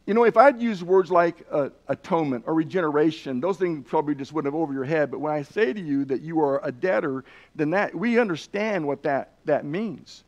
You 0.06 0.14
know, 0.14 0.22
if 0.22 0.36
I'd 0.36 0.62
used 0.62 0.84
words 0.84 1.10
like 1.10 1.44
uh, 1.50 1.70
atonement 1.88 2.44
or 2.46 2.54
regeneration, 2.54 3.40
those 3.40 3.56
things 3.56 3.84
probably 3.88 4.14
just 4.14 4.32
wouldn't 4.32 4.54
have 4.54 4.60
over 4.60 4.72
your 4.72 4.84
head. 4.84 5.10
But 5.10 5.18
when 5.18 5.32
I 5.32 5.42
say 5.42 5.72
to 5.72 5.80
you 5.80 6.04
that 6.04 6.22
you 6.22 6.40
are 6.40 6.64
a 6.64 6.70
debtor, 6.70 7.24
then 7.56 7.70
that 7.70 7.92
we 7.92 8.20
understand 8.20 8.86
what 8.86 9.02
that, 9.02 9.32
that 9.46 9.64
means. 9.64 10.22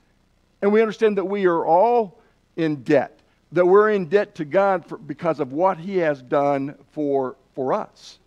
And 0.62 0.72
we 0.72 0.80
understand 0.80 1.16
that 1.16 1.24
we 1.24 1.46
are 1.46 1.64
all 1.64 2.18
in 2.56 2.82
debt, 2.82 3.20
that 3.52 3.64
we're 3.64 3.90
in 3.90 4.06
debt 4.06 4.34
to 4.34 4.44
God 4.44 4.84
for, 4.84 4.98
because 4.98 5.38
of 5.38 5.52
what 5.52 5.78
He 5.78 5.98
has 5.98 6.22
done 6.22 6.74
for, 6.90 7.36
for 7.54 7.72
us. 7.72 8.18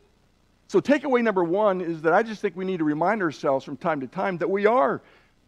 So, 0.69 0.79
takeaway 0.79 1.21
number 1.21 1.43
one 1.43 1.81
is 1.81 2.01
that 2.03 2.13
I 2.13 2.23
just 2.23 2.41
think 2.41 2.55
we 2.55 2.63
need 2.63 2.77
to 2.77 2.85
remind 2.85 3.21
ourselves 3.21 3.65
from 3.65 3.75
time 3.75 3.99
to 3.99 4.07
time 4.07 4.37
that 4.37 4.49
we 4.49 4.65
are 4.65 5.01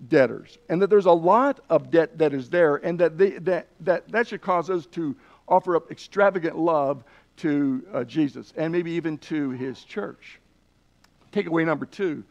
debtors 0.09 0.57
and 0.67 0.81
that 0.81 0.89
there's 0.89 1.05
a 1.05 1.11
lot 1.11 1.61
of 1.69 1.89
debt 1.89 2.17
that 2.17 2.33
is 2.33 2.49
there, 2.49 2.75
and 2.75 2.99
that, 2.99 3.17
they, 3.17 3.29
that, 3.31 3.67
that, 3.79 4.05
that 4.09 4.27
should 4.27 4.41
cause 4.41 4.69
us 4.69 4.85
to 4.87 5.15
offer 5.47 5.75
up 5.75 5.91
extravagant 5.91 6.57
love 6.57 7.03
to 7.37 7.85
uh, 7.93 8.03
Jesus 8.03 8.53
and 8.57 8.71
maybe 8.71 8.91
even 8.91 9.17
to 9.19 9.51
his 9.51 9.83
church. 9.83 10.39
Takeaway 11.31 11.65
number 11.65 11.85
two 11.85 12.23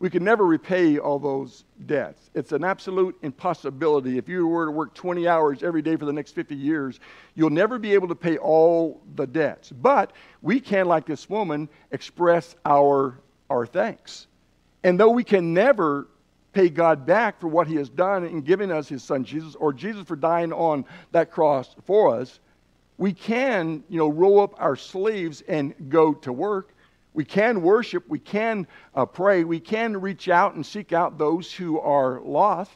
we 0.00 0.08
can 0.08 0.24
never 0.24 0.46
repay 0.46 0.98
all 0.98 1.18
those 1.18 1.64
debts. 1.84 2.30
It's 2.34 2.52
an 2.52 2.64
absolute 2.64 3.16
impossibility. 3.20 4.16
If 4.16 4.30
you 4.30 4.46
were 4.46 4.64
to 4.64 4.72
work 4.72 4.94
20 4.94 5.28
hours 5.28 5.62
every 5.62 5.82
day 5.82 5.94
for 5.94 6.06
the 6.06 6.12
next 6.12 6.32
50 6.32 6.56
years, 6.56 7.00
you'll 7.34 7.50
never 7.50 7.78
be 7.78 7.92
able 7.92 8.08
to 8.08 8.14
pay 8.14 8.38
all 8.38 9.02
the 9.14 9.26
debts. 9.26 9.70
But 9.70 10.14
we 10.40 10.58
can, 10.58 10.86
like 10.86 11.04
this 11.04 11.28
woman, 11.28 11.68
express 11.90 12.56
our, 12.64 13.20
our 13.50 13.66
thanks. 13.66 14.26
And 14.84 14.98
though 14.98 15.10
we 15.10 15.22
can 15.22 15.52
never 15.52 16.08
pay 16.54 16.70
God 16.70 17.04
back 17.04 17.38
for 17.38 17.48
what 17.48 17.66
he 17.66 17.76
has 17.76 17.90
done 17.90 18.24
in 18.24 18.40
giving 18.40 18.72
us 18.72 18.88
his 18.88 19.04
son 19.04 19.22
Jesus, 19.22 19.54
or 19.54 19.70
Jesus 19.70 20.06
for 20.06 20.16
dying 20.16 20.50
on 20.50 20.86
that 21.12 21.30
cross 21.30 21.76
for 21.84 22.16
us, 22.16 22.40
We 23.00 23.14
can, 23.14 23.82
you 23.88 23.96
know, 23.96 24.10
roll 24.10 24.40
up 24.40 24.54
our 24.58 24.76
sleeves 24.76 25.42
and 25.48 25.74
go 25.88 26.12
to 26.12 26.34
work. 26.34 26.74
We 27.14 27.24
can 27.24 27.62
worship. 27.62 28.06
We 28.06 28.18
can 28.18 28.66
uh, 28.94 29.06
pray. 29.06 29.42
We 29.42 29.58
can 29.58 29.98
reach 29.98 30.28
out 30.28 30.54
and 30.54 30.66
seek 30.66 30.92
out 30.92 31.16
those 31.16 31.50
who 31.50 31.80
are 31.80 32.20
lost. 32.20 32.74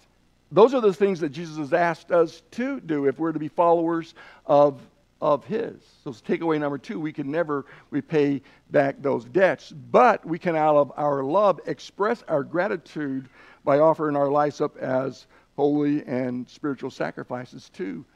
Those 0.51 0.73
are 0.73 0.81
the 0.81 0.95
things 0.95 1.21
that 1.21 1.29
Jesus 1.29 1.59
has 1.59 1.75
asked 1.75 2.11
us 2.11 2.43
to 2.53 2.81
do 2.81 3.05
if 3.05 3.19
we're 3.19 3.33
to 3.33 3.39
be 3.39 3.49
followers 3.49 4.15
of, 4.47 4.81
of 5.21 5.45
His. 5.45 5.75
So, 6.05 6.13
takeaway 6.13 6.59
number 6.59 6.79
two 6.79 6.99
we 6.99 7.13
can 7.13 7.31
never 7.31 7.67
repay 7.91 8.41
back 8.71 9.03
those 9.03 9.27
debts, 9.27 9.73
but 9.91 10.25
we 10.25 10.39
can, 10.39 10.57
out 10.57 10.77
of 10.77 10.91
our 10.97 11.23
love, 11.23 11.61
express 11.67 12.23
our 12.29 12.45
gratitude 12.45 13.29
by 13.63 13.79
offering 13.79 14.17
our 14.17 14.31
lives 14.31 14.63
up 14.63 14.75
as 14.79 15.27
holy 15.55 16.03
and 16.07 16.49
spiritual 16.49 16.91
sacrifices 16.91 17.69
to 17.75 18.07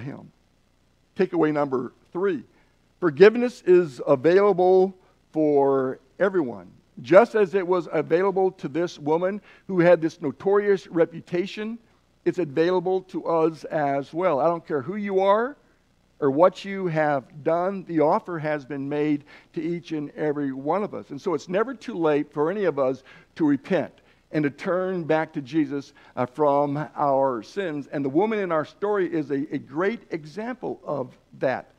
Him. 0.00 0.30
Takeaway 1.18 1.52
number 1.52 1.92
three 2.12 2.44
forgiveness 3.00 3.62
is 3.66 4.00
available 4.06 4.94
for 5.32 5.98
everyone. 6.20 6.70
Just 7.02 7.34
as 7.34 7.54
it 7.54 7.66
was 7.66 7.88
available 7.92 8.52
to 8.52 8.68
this 8.68 8.98
woman 8.98 9.40
who 9.66 9.80
had 9.80 10.00
this 10.00 10.20
notorious 10.20 10.86
reputation, 10.86 11.78
it's 12.24 12.38
available 12.38 13.02
to 13.02 13.24
us 13.26 13.64
as 13.64 14.12
well. 14.12 14.40
I 14.40 14.46
don't 14.46 14.66
care 14.66 14.82
who 14.82 14.96
you 14.96 15.20
are 15.20 15.56
or 16.20 16.30
what 16.30 16.64
you 16.64 16.86
have 16.88 17.44
done, 17.44 17.84
the 17.84 18.00
offer 18.00 18.38
has 18.38 18.64
been 18.64 18.88
made 18.88 19.24
to 19.52 19.62
each 19.62 19.92
and 19.92 20.10
every 20.10 20.52
one 20.52 20.82
of 20.82 20.94
us. 20.94 21.10
And 21.10 21.20
so 21.20 21.34
it's 21.34 21.48
never 21.48 21.74
too 21.74 21.96
late 21.96 22.32
for 22.32 22.50
any 22.50 22.64
of 22.64 22.78
us 22.78 23.02
to 23.36 23.46
repent 23.46 23.92
and 24.32 24.44
to 24.44 24.50
turn 24.50 25.04
back 25.04 25.32
to 25.32 25.40
Jesus 25.40 25.92
uh, 26.16 26.26
from 26.26 26.88
our 26.96 27.42
sins. 27.42 27.88
And 27.90 28.04
the 28.04 28.10
woman 28.10 28.38
in 28.38 28.52
our 28.52 28.64
story 28.64 29.12
is 29.12 29.30
a, 29.30 29.54
a 29.54 29.58
great 29.58 30.02
example 30.10 30.80
of 30.84 31.16
that. 31.38 31.72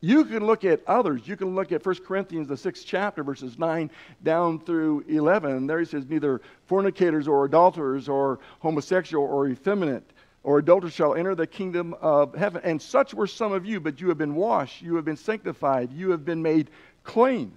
You 0.00 0.24
can 0.24 0.46
look 0.46 0.64
at 0.64 0.82
others. 0.86 1.26
You 1.26 1.36
can 1.36 1.54
look 1.54 1.72
at 1.72 1.84
1 1.84 1.96
Corinthians, 2.06 2.48
the 2.48 2.56
sixth 2.56 2.84
chapter, 2.86 3.24
verses 3.24 3.58
9 3.58 3.90
down 4.22 4.60
through 4.60 5.04
11. 5.08 5.50
And 5.50 5.68
there 5.68 5.80
he 5.80 5.84
says, 5.84 6.06
Neither 6.06 6.42
fornicators 6.66 7.26
or 7.26 7.44
adulterers 7.44 8.08
or 8.08 8.38
homosexual 8.60 9.24
or 9.24 9.48
effeminate 9.48 10.12
or 10.44 10.58
adulterers 10.58 10.92
shall 10.92 11.16
enter 11.16 11.34
the 11.34 11.46
kingdom 11.46 11.92
of 12.00 12.32
heaven. 12.34 12.60
And 12.62 12.80
such 12.80 13.14
were 13.14 13.26
some 13.26 13.52
of 13.52 13.66
you, 13.66 13.80
but 13.80 14.00
you 14.00 14.08
have 14.08 14.18
been 14.18 14.36
washed, 14.36 14.80
you 14.80 14.94
have 14.94 15.04
been 15.04 15.16
sanctified, 15.16 15.90
you 15.92 16.10
have 16.10 16.24
been 16.24 16.40
made 16.40 16.70
clean 17.02 17.56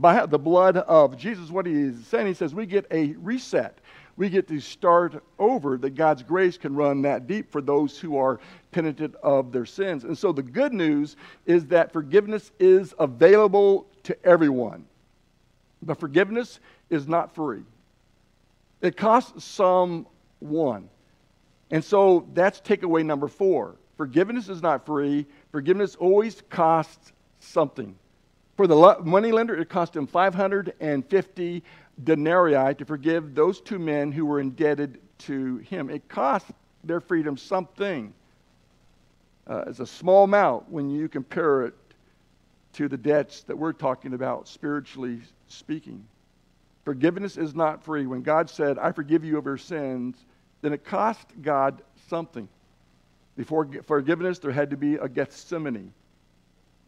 by 0.00 0.24
the 0.26 0.38
blood 0.38 0.76
of 0.76 1.16
Jesus. 1.16 1.50
What 1.50 1.66
he 1.66 1.72
is 1.72 2.06
saying, 2.06 2.26
he 2.26 2.34
says, 2.34 2.54
we 2.54 2.66
get 2.66 2.86
a 2.90 3.14
reset. 3.18 3.78
We 4.16 4.28
get 4.28 4.48
to 4.48 4.58
start 4.58 5.22
over, 5.38 5.76
that 5.78 5.90
God's 5.90 6.24
grace 6.24 6.58
can 6.58 6.74
run 6.74 7.02
that 7.02 7.28
deep 7.28 7.52
for 7.52 7.60
those 7.60 7.98
who 7.98 8.16
are 8.16 8.40
penitent 8.72 9.14
of 9.22 9.52
their 9.52 9.66
sins. 9.66 10.02
And 10.02 10.18
so 10.18 10.32
the 10.32 10.42
good 10.42 10.72
news 10.72 11.16
is 11.46 11.66
that 11.66 11.92
forgiveness 11.92 12.50
is 12.58 12.94
available 12.98 13.86
to 14.04 14.26
everyone. 14.26 14.86
But 15.82 16.00
forgiveness 16.00 16.58
is 16.90 17.06
not 17.06 17.34
free, 17.34 17.62
it 18.80 18.96
costs 18.96 19.44
someone. 19.44 20.88
And 21.70 21.84
so 21.84 22.26
that's 22.32 22.60
takeaway 22.60 23.04
number 23.04 23.28
four. 23.28 23.76
Forgiveness 23.96 24.48
is 24.48 24.62
not 24.62 24.86
free, 24.86 25.26
forgiveness 25.52 25.94
always 25.94 26.42
costs 26.50 27.12
something. 27.40 27.94
For 28.58 28.66
the 28.66 28.96
money 29.04 29.30
lender, 29.30 29.54
it 29.54 29.68
cost 29.68 29.94
him 29.94 30.08
550 30.08 31.62
denarii 32.02 32.74
to 32.74 32.84
forgive 32.84 33.32
those 33.32 33.60
two 33.60 33.78
men 33.78 34.10
who 34.10 34.26
were 34.26 34.40
indebted 34.40 34.98
to 35.18 35.58
him. 35.58 35.88
It 35.88 36.08
cost 36.08 36.46
their 36.82 37.00
freedom 37.00 37.36
something. 37.36 38.12
Uh, 39.46 39.62
it's 39.68 39.78
a 39.78 39.86
small 39.86 40.24
amount 40.24 40.68
when 40.68 40.90
you 40.90 41.08
compare 41.08 41.66
it 41.66 41.74
to 42.72 42.88
the 42.88 42.96
debts 42.96 43.44
that 43.44 43.56
we're 43.56 43.72
talking 43.72 44.12
about, 44.12 44.48
spiritually 44.48 45.20
speaking. 45.46 46.04
Forgiveness 46.84 47.36
is 47.36 47.54
not 47.54 47.84
free. 47.84 48.08
When 48.08 48.22
God 48.22 48.50
said, 48.50 48.76
I 48.76 48.90
forgive 48.90 49.24
you 49.24 49.38
of 49.38 49.44
your 49.44 49.56
sins, 49.56 50.16
then 50.62 50.72
it 50.72 50.84
cost 50.84 51.28
God 51.42 51.80
something. 52.08 52.48
Before 53.36 53.68
forgiveness, 53.86 54.40
there 54.40 54.50
had 54.50 54.70
to 54.70 54.76
be 54.76 54.96
a 54.96 55.08
Gethsemane, 55.08 55.92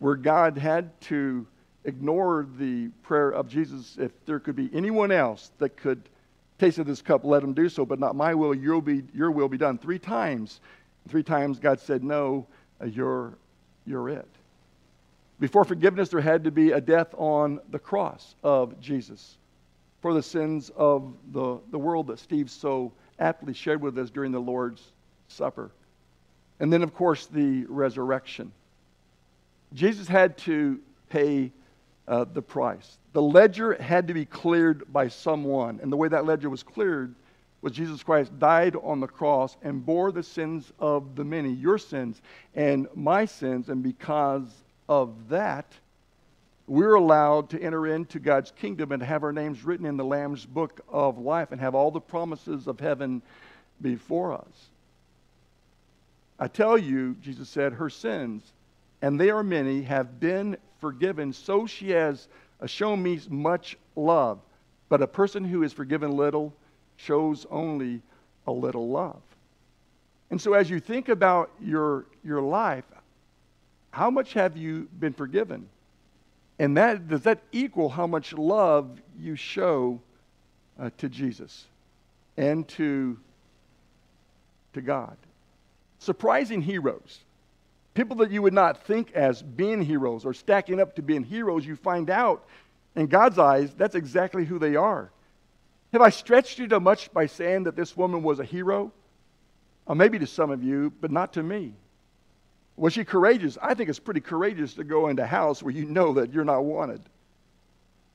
where 0.01 0.17
God 0.17 0.59
had 0.59 1.01
to 1.03 1.47
ignore 1.85 2.47
the 2.59 2.89
prayer 3.03 3.31
of 3.31 3.49
Jesus. 3.49 3.97
If 3.99 4.13
there 4.27 4.39
could 4.39 4.57
be 4.57 4.71
anyone 4.73 5.11
else 5.11 5.51
that 5.59 5.77
could 5.77 6.09
taste 6.59 6.79
of 6.79 6.87
this 6.87 7.03
cup, 7.03 7.25
let 7.25 7.43
him 7.43 7.55
do 7.55 7.69
so, 7.69 7.87
but 7.87 7.99
not 7.99 8.15
my 8.15 8.35
will, 8.35 8.55
your, 8.55 8.83
be, 8.83 9.03
your 9.15 9.31
will 9.31 9.49
be 9.49 9.57
done. 9.57 9.79
Three 9.79 9.99
times. 9.99 10.61
Three 11.09 11.23
times 11.23 11.59
God 11.59 11.81
said, 11.81 12.05
No, 12.05 12.47
uh, 12.81 12.87
you're, 12.87 13.39
you're 13.87 14.09
it. 14.11 14.29
Before 15.39 15.65
forgiveness, 15.65 16.11
there 16.11 16.21
had 16.21 16.45
to 16.45 16.51
be 16.51 16.73
a 16.73 16.81
death 16.81 17.15
on 17.17 17.61
the 17.71 17.79
cross 17.79 18.35
of 18.43 18.79
Jesus 18.81 19.39
for 20.03 20.13
the 20.13 20.23
sins 20.23 20.71
of 20.77 21.15
the, 21.33 21.59
the 21.71 21.79
world 21.79 22.09
that 22.09 22.19
Steve 22.19 22.51
so 22.51 22.93
aptly 23.19 23.55
shared 23.55 23.81
with 23.81 23.99
us 23.99 24.11
during 24.11 24.33
the 24.33 24.41
Lord's 24.41 24.83
Supper. 25.29 25.71
And 26.59 26.71
then, 26.71 26.83
of 26.83 26.95
course, 26.95 27.27
the 27.27 27.65
resurrection. 27.69 28.53
Jesus 29.73 30.09
had 30.09 30.37
to 30.39 30.79
pay 31.09 31.53
uh, 32.11 32.25
the 32.25 32.43
price. 32.43 32.99
The 33.13 33.23
ledger 33.23 33.81
had 33.81 34.09
to 34.09 34.15
be 34.15 34.27
cleared 34.27 34.93
by 34.93 35.09
someone. 35.09 35.79
And 35.81 35.91
the 35.91 35.97
way 35.97 36.09
that 36.09 36.27
ledger 36.27 36.51
was 36.51 36.63
cleared 36.63 37.15
was 37.63 37.73
Jesus 37.73 38.03
Christ 38.03 38.37
died 38.39 38.75
on 38.83 39.01
the 39.01 39.07
cross 39.07 39.57
and 39.63 39.87
bore 39.87 40.11
the 40.11 40.23
sins 40.23 40.73
of 40.81 41.15
the 41.15 41.25
many, 41.25 41.53
your 41.53 41.79
sins 41.79 42.21
and 42.55 42.89
my 42.95 43.25
sins. 43.25 43.69
And 43.69 43.83
because 43.83 44.53
of 44.89 45.29
that, 45.29 45.73
we're 46.67 46.95
allowed 46.95 47.51
to 47.51 47.63
enter 47.63 47.87
into 47.87 48.19
God's 48.19 48.51
kingdom 48.51 48.93
and 48.93 49.03
have 49.03 49.23
our 49.23 49.33
names 49.33 49.65
written 49.65 49.87
in 49.87 49.97
the 49.97 50.05
Lamb's 50.05 50.45
book 50.45 50.81
of 50.89 51.19
life 51.19 51.53
and 51.53 51.61
have 51.61 51.77
all 51.77 51.93
the 51.93 52.01
promises 52.01 52.67
of 52.67 52.81
heaven 52.81 53.23
before 53.81 54.33
us. 54.33 54.69
I 56.41 56.49
tell 56.49 56.77
you, 56.77 57.17
Jesus 57.21 57.49
said, 57.49 57.75
her 57.75 57.91
sins, 57.91 58.43
and 59.03 59.21
they 59.21 59.31
are 59.31 59.43
many, 59.43 59.83
have 59.83 60.19
been 60.19 60.57
forgiven, 60.81 61.33
so 61.33 61.67
she 61.67 61.91
has 61.91 62.29
uh, 62.61 62.67
shown 62.67 63.03
me 63.03 63.21
much 63.29 63.77
love. 63.97 64.39
But 64.89 65.03
a 65.03 65.07
person 65.07 65.45
who 65.45 65.63
is 65.63 65.73
forgiven 65.73 66.17
little 66.17 66.53
shows 66.97 67.47
only 67.51 68.03
a 68.47 68.53
little 68.53 68.89
love. 68.89 69.23
And 70.31 70.41
so, 70.41 70.55
as 70.55 70.71
you 70.71 70.81
think 70.81 71.09
about 71.09 71.51
your, 71.61 72.07
your 72.25 72.41
life, 72.41 72.85
how 73.91 74.11
much 74.11 74.33
have 74.35 74.57
you 74.57 74.89
been 74.99 75.13
forgiven? 75.13 75.69
And 76.59 76.77
that, 76.77 77.09
does 77.09 77.23
that 77.23 77.41
equal 77.53 77.89
how 77.89 78.07
much 78.07 78.33
love 78.33 79.01
you 79.19 79.35
show 79.35 80.01
uh, 80.79 80.91
to 80.99 81.09
Jesus 81.09 81.65
and 82.37 82.69
to, 82.69 83.19
to 84.75 84.81
God? 84.81 85.17
Surprising 85.99 86.63
heroes 86.63 87.21
people 87.95 88.17
that 88.17 88.31
you 88.31 88.43
would 88.43 88.53
not 88.53 88.85
think 88.85 89.13
as 89.13 89.43
being 89.43 89.83
heroes 89.83 90.25
or 90.25 90.33
stacking 90.33 90.81
up 90.81 90.97
to 90.97 91.03
being 91.03 91.25
heroes, 91.25 91.67
you 91.67 91.77
find 91.77 92.11
out 92.11 92.45
in 92.97 93.07
God's 93.07 93.39
eyes 93.39 93.73
that's 93.75 93.95
exactly 93.95 94.45
who 94.45 94.59
they 94.59 94.77
are. 94.77 95.11
Have 95.93 96.03
I 96.03 96.11
stretched 96.11 96.59
you 96.59 96.69
too 96.69 96.81
much 96.81 97.13
by 97.13 97.27
saying 97.27 97.65
that 97.65 97.77
this 97.77 97.97
woman 97.97 98.23
was 98.23 98.39
a 98.39 98.45
hero? 98.45 98.93
Or 99.87 99.97
maybe 99.97 100.19
to 100.21 100.27
some 100.27 100.51
of 100.51 100.63
you, 100.63 100.93
but 101.01 101.11
not 101.11 101.33
to 101.33 101.43
me. 101.43 101.75
Was 102.77 102.93
she 102.93 103.05
courageous? 103.05 103.59
I 103.61 103.75
think 103.75 103.91
it's 103.91 103.99
pretty 103.99 104.21
courageous 104.21 104.75
to 104.75 104.85
go 104.85 105.09
into 105.09 105.25
a 105.25 105.27
house 105.27 105.63
where 105.63 105.75
you 105.75 105.85
know 105.85 106.15
that 106.15 106.33
you're 106.33 106.45
not 106.45 106.65
wanted. 106.65 107.03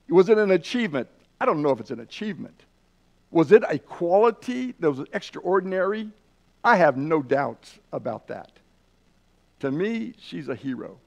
Was 0.09 0.29
it 0.29 0.37
an 0.37 0.51
achievement? 0.51 1.07
I 1.39 1.45
don't 1.45 1.61
know 1.61 1.71
if 1.71 1.79
it's 1.79 1.91
an 1.91 1.99
achievement. 1.99 2.63
Was 3.31 3.51
it 3.51 3.63
a 3.67 3.77
quality 3.77 4.73
that 4.79 4.89
was 4.89 5.07
extraordinary? 5.11 6.09
I 6.63 6.77
have 6.77 6.95
no 6.95 7.21
doubts 7.21 7.77
about 7.91 8.27
that. 8.27 8.51
To 9.59 9.71
me, 9.71 10.13
she's 10.19 10.49
a 10.49 10.55
hero, 10.55 10.97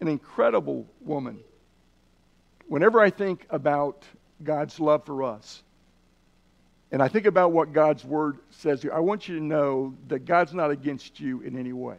an 0.00 0.08
incredible 0.08 0.86
woman. 1.00 1.40
Whenever 2.66 3.00
I 3.00 3.10
think 3.10 3.46
about 3.50 4.04
God's 4.42 4.78
love 4.80 5.04
for 5.04 5.22
us, 5.22 5.62
and 6.92 7.02
I 7.02 7.08
think 7.08 7.26
about 7.26 7.52
what 7.52 7.72
God's 7.72 8.04
word 8.04 8.38
says 8.50 8.82
here, 8.82 8.92
I 8.92 9.00
want 9.00 9.28
you 9.28 9.38
to 9.38 9.44
know 9.44 9.94
that 10.08 10.20
God's 10.20 10.54
not 10.54 10.70
against 10.70 11.18
you 11.18 11.40
in 11.40 11.58
any 11.58 11.72
way. 11.72 11.96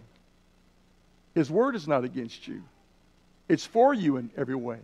His 1.33 1.51
word 1.51 1.75
is 1.75 1.87
not 1.87 2.05
against 2.05 2.47
you, 2.47 2.63
it's 3.49 3.65
for 3.65 3.93
you 3.93 4.17
in 4.17 4.31
every 4.37 4.55
way. 4.55 4.79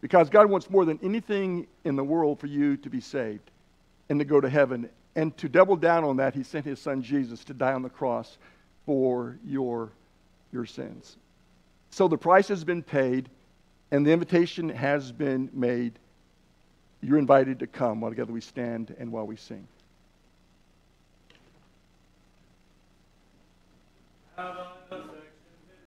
Because 0.00 0.30
God 0.30 0.48
wants 0.48 0.70
more 0.70 0.84
than 0.84 1.00
anything 1.02 1.66
in 1.84 1.96
the 1.96 2.04
world 2.04 2.38
for 2.38 2.46
you 2.46 2.76
to 2.78 2.90
be 2.90 3.00
saved 3.00 3.50
and 4.08 4.20
to 4.20 4.24
go 4.24 4.40
to 4.40 4.48
heaven. 4.48 4.88
And 5.16 5.36
to 5.38 5.48
double 5.48 5.74
down 5.74 6.04
on 6.04 6.18
that, 6.18 6.34
He 6.34 6.44
sent 6.44 6.64
His 6.64 6.78
Son 6.78 7.02
Jesus 7.02 7.42
to 7.44 7.54
die 7.54 7.72
on 7.72 7.82
the 7.82 7.90
cross 7.90 8.38
for 8.88 9.36
your 9.44 9.92
your 10.50 10.64
sins. 10.64 11.18
So 11.90 12.08
the 12.08 12.16
price 12.16 12.48
has 12.48 12.64
been 12.64 12.82
paid 12.82 13.28
and 13.90 14.06
the 14.06 14.12
invitation 14.12 14.70
has 14.70 15.12
been 15.12 15.50
made. 15.52 15.98
You're 17.02 17.18
invited 17.18 17.58
to 17.58 17.66
come 17.66 18.00
while 18.00 18.10
together 18.10 18.32
we 18.32 18.40
stand 18.40 18.96
and 18.98 19.12
while 19.12 19.26
we 19.26 19.36
sing. 19.36 19.68